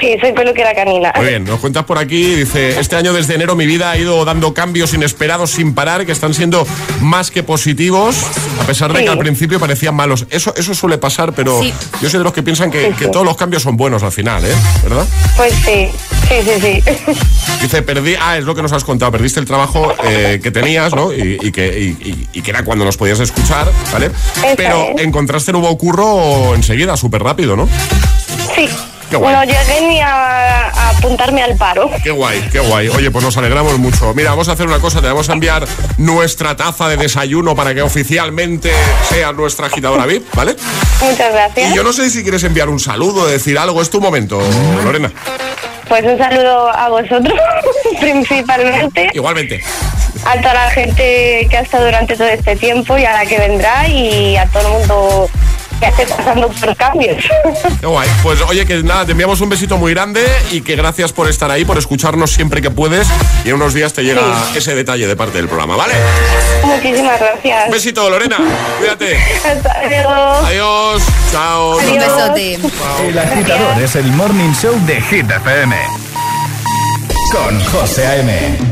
Sí, 0.00 0.16
soy 0.20 0.32
peluquera 0.32 0.74
canina. 0.74 1.12
Muy 1.16 1.26
bien, 1.26 1.44
nos 1.44 1.58
cuentas 1.58 1.84
por 1.84 1.98
aquí, 1.98 2.34
dice, 2.36 2.78
este 2.78 2.94
año 2.94 3.12
desde 3.12 3.34
enero 3.34 3.56
mi 3.56 3.66
vida 3.66 3.90
ha 3.90 3.98
ido 3.98 4.24
dando 4.24 4.54
cambios 4.54 4.94
inesperados 4.94 5.50
sin 5.50 5.74
parar, 5.74 6.06
que 6.06 6.12
están 6.12 6.34
siendo 6.34 6.64
más 7.00 7.30
que 7.32 7.42
positivos, 7.42 8.14
a 8.60 8.64
pesar 8.64 8.92
de 8.92 9.00
Sí. 9.00 9.04
que 9.06 9.10
al 9.10 9.18
principio 9.18 9.58
parecían 9.58 9.96
malos. 9.96 10.26
Eso, 10.30 10.54
eso 10.56 10.72
suele 10.74 10.98
pasar, 10.98 11.32
pero 11.32 11.60
Sí. 11.60 11.72
yo 12.00 12.08
soy 12.08 12.18
de 12.18 12.24
los 12.24 12.32
que 12.32 12.44
piensan 12.44 12.70
que, 12.70 12.88
Sí, 12.90 12.92
que 12.96 13.08
todos 13.08 13.26
los 13.26 13.36
cambios 13.36 13.62
son 13.64 13.76
buenos 13.76 14.04
al 14.04 14.12
final, 14.12 14.44
¿eh? 14.44 14.54
¿Verdad? 14.84 15.04
Pues 15.36 15.52
sí, 15.54 15.88
sí, 16.28 16.36
sí, 16.44 16.60
sí. 16.60 17.12
Dice, 17.62 17.82
perdí, 17.82 18.14
ah, 18.20 18.38
es 18.38 18.44
lo 18.44 18.54
que 18.54 18.62
nos 18.62 18.72
has 18.72 18.84
contado, 18.84 19.10
perdiste 19.10 19.40
el 19.40 19.46
trabajo 19.46 19.92
eh, 20.04 20.38
que 20.42 20.50
tenías, 20.52 20.94
¿no? 20.94 21.12
Y, 21.12 21.38
y 21.42 21.50
que, 21.50 21.66
y- 21.80 22.08
y- 22.08 22.28
y 22.38 22.42
que 22.42 22.50
era 22.50 22.64
cuando 22.64 22.84
nos 22.84 22.96
podías 22.96 23.18
escuchar, 23.18 23.70
¿vale? 23.92 24.10
Pero 24.56 24.90
es. 24.96 25.02
encontraste 25.04 25.50
nuevo 25.52 25.76
curro 25.76 26.54
enseguida, 26.54 26.96
súper 26.96 27.22
rápido, 27.24 27.56
¿no? 27.56 27.68
Sí. 28.54 28.68
Qué 29.12 29.18
guay. 29.18 29.34
No 29.34 29.44
llegué 29.44 29.80
ni 29.88 30.00
a, 30.00 30.68
a 30.70 30.88
apuntarme 30.88 31.42
al 31.42 31.54
paro. 31.58 31.90
Qué 32.02 32.10
guay, 32.10 32.40
qué 32.50 32.60
guay. 32.60 32.88
Oye, 32.88 33.10
pues 33.10 33.22
nos 33.22 33.36
alegramos 33.36 33.78
mucho. 33.78 34.14
Mira, 34.14 34.30
vamos 34.30 34.48
a 34.48 34.52
hacer 34.52 34.66
una 34.66 34.78
cosa, 34.78 35.02
te 35.02 35.06
vamos 35.06 35.28
a 35.28 35.34
enviar 35.34 35.66
nuestra 35.98 36.56
taza 36.56 36.88
de 36.88 36.96
desayuno 36.96 37.54
para 37.54 37.74
que 37.74 37.82
oficialmente 37.82 38.72
sea 39.10 39.32
nuestra 39.32 39.66
agitadora 39.66 40.06
VIP, 40.06 40.34
¿vale? 40.34 40.56
Muchas 41.02 41.30
gracias. 41.30 41.70
Y 41.70 41.74
yo 41.74 41.82
no 41.84 41.92
sé 41.92 42.08
si 42.08 42.22
quieres 42.22 42.42
enviar 42.44 42.70
un 42.70 42.80
saludo, 42.80 43.26
decir 43.26 43.58
algo, 43.58 43.82
es 43.82 43.90
tu 43.90 44.00
momento, 44.00 44.40
Lorena. 44.82 45.12
Pues 45.90 46.02
un 46.06 46.16
saludo 46.16 46.70
a 46.70 46.88
vosotros, 46.88 47.38
principalmente, 48.00 49.10
Igualmente. 49.12 49.62
a 50.24 50.36
toda 50.40 50.54
la 50.54 50.70
gente 50.70 51.46
que 51.50 51.56
ha 51.58 51.60
estado 51.60 51.84
durante 51.84 52.16
todo 52.16 52.28
este 52.28 52.56
tiempo 52.56 52.96
y 52.96 53.04
a 53.04 53.12
la 53.12 53.26
que 53.26 53.36
vendrá 53.38 53.86
y 53.88 54.38
a 54.38 54.46
todo 54.46 54.62
el 54.62 54.72
mundo 54.72 55.30
que 55.82 56.02
esté 56.02 56.14
pasando 56.14 56.48
por 56.48 56.76
cambios. 56.76 57.24
Qué 57.80 57.86
guay. 57.86 58.08
Pues 58.22 58.40
oye, 58.42 58.64
que 58.64 58.82
nada, 58.82 59.06
te 59.06 59.12
enviamos 59.12 59.40
un 59.40 59.48
besito 59.48 59.76
muy 59.76 59.92
grande 59.92 60.24
y 60.50 60.60
que 60.60 60.76
gracias 60.76 61.12
por 61.12 61.28
estar 61.28 61.50
ahí, 61.50 61.64
por 61.64 61.78
escucharnos 61.78 62.30
siempre 62.30 62.62
que 62.62 62.70
puedes. 62.70 63.08
Y 63.44 63.48
en 63.48 63.54
unos 63.56 63.74
días 63.74 63.92
te 63.92 64.02
llega 64.02 64.22
ese 64.54 64.74
detalle 64.74 65.06
de 65.06 65.16
parte 65.16 65.38
del 65.38 65.48
programa, 65.48 65.76
¿vale? 65.76 65.94
Muchísimas 66.64 67.18
gracias. 67.18 67.66
Un 67.66 67.72
besito, 67.72 68.08
Lorena. 68.08 68.38
Cuídate. 68.78 69.18
Hasta 69.44 69.88
luego. 69.88 70.10
Adiós. 70.10 71.02
Chao. 71.32 71.78
Un 71.78 71.98
besote. 71.98 72.58
El 73.08 73.18
agitador 73.18 73.82
es 73.82 73.96
el 73.96 74.06
morning 74.12 74.52
show 74.52 74.74
de 74.86 75.00
Hit 75.00 75.30
FM. 75.30 75.76
Con 77.32 77.64
José 77.64 78.06
A.M. 78.06 78.71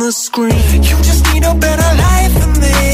the 0.00 0.12
screen. 0.12 0.82
You 0.82 0.96
just 1.02 1.24
need 1.32 1.44
a 1.44 1.54
better 1.54 1.90
life 1.96 2.34
than 2.34 2.52
this. 2.54 2.89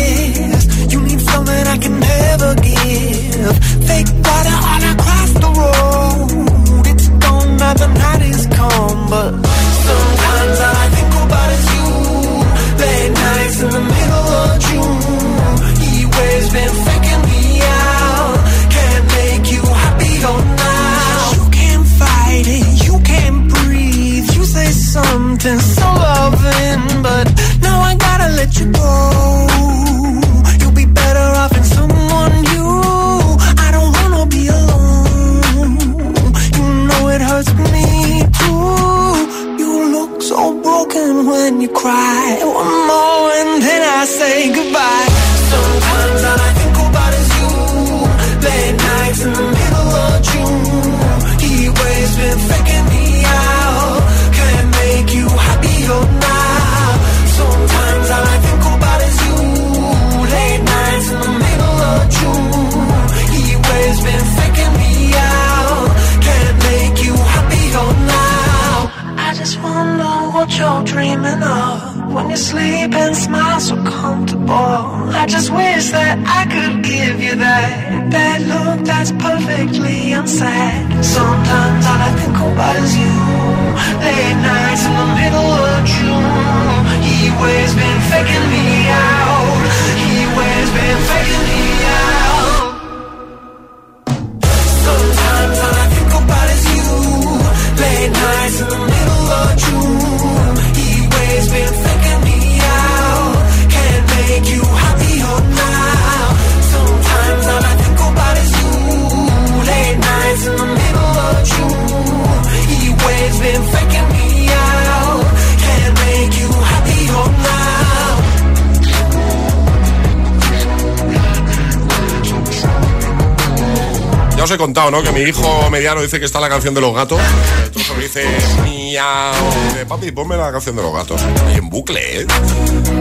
Mi 125.17 125.23
hijo 125.23 125.71
mediano 125.71 126.03
dice 126.03 126.21
que 126.21 126.27
está 126.27 126.41
la 126.41 126.49
canción 126.51 126.75
de 126.75 126.81
los 126.83 126.95
gatos. 126.95 127.19
Entonces 127.65 127.97
dice, 127.99 128.27
miau. 128.63 129.33
Dice, 129.69 129.87
papi, 129.87 130.13
ponme 130.13 130.37
la 130.37 130.53
canción 130.53 130.77
de 130.77 130.83
los 130.83 130.93
gatos. 130.93 131.23
Y 131.55 131.57
en 131.57 131.71
bucle, 131.71 132.21
¿eh? 132.21 132.27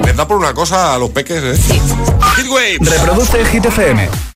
Les 0.05 0.15
da 0.15 0.25
por 0.25 0.37
una 0.37 0.53
cosa 0.53 0.93
a 0.93 0.97
los 0.97 1.09
peques, 1.09 1.43
¿eh? 1.43 1.57
Sí. 1.57 1.81
Reproduce 2.79 3.43
Hit 3.45 3.65
FM. 3.65 4.34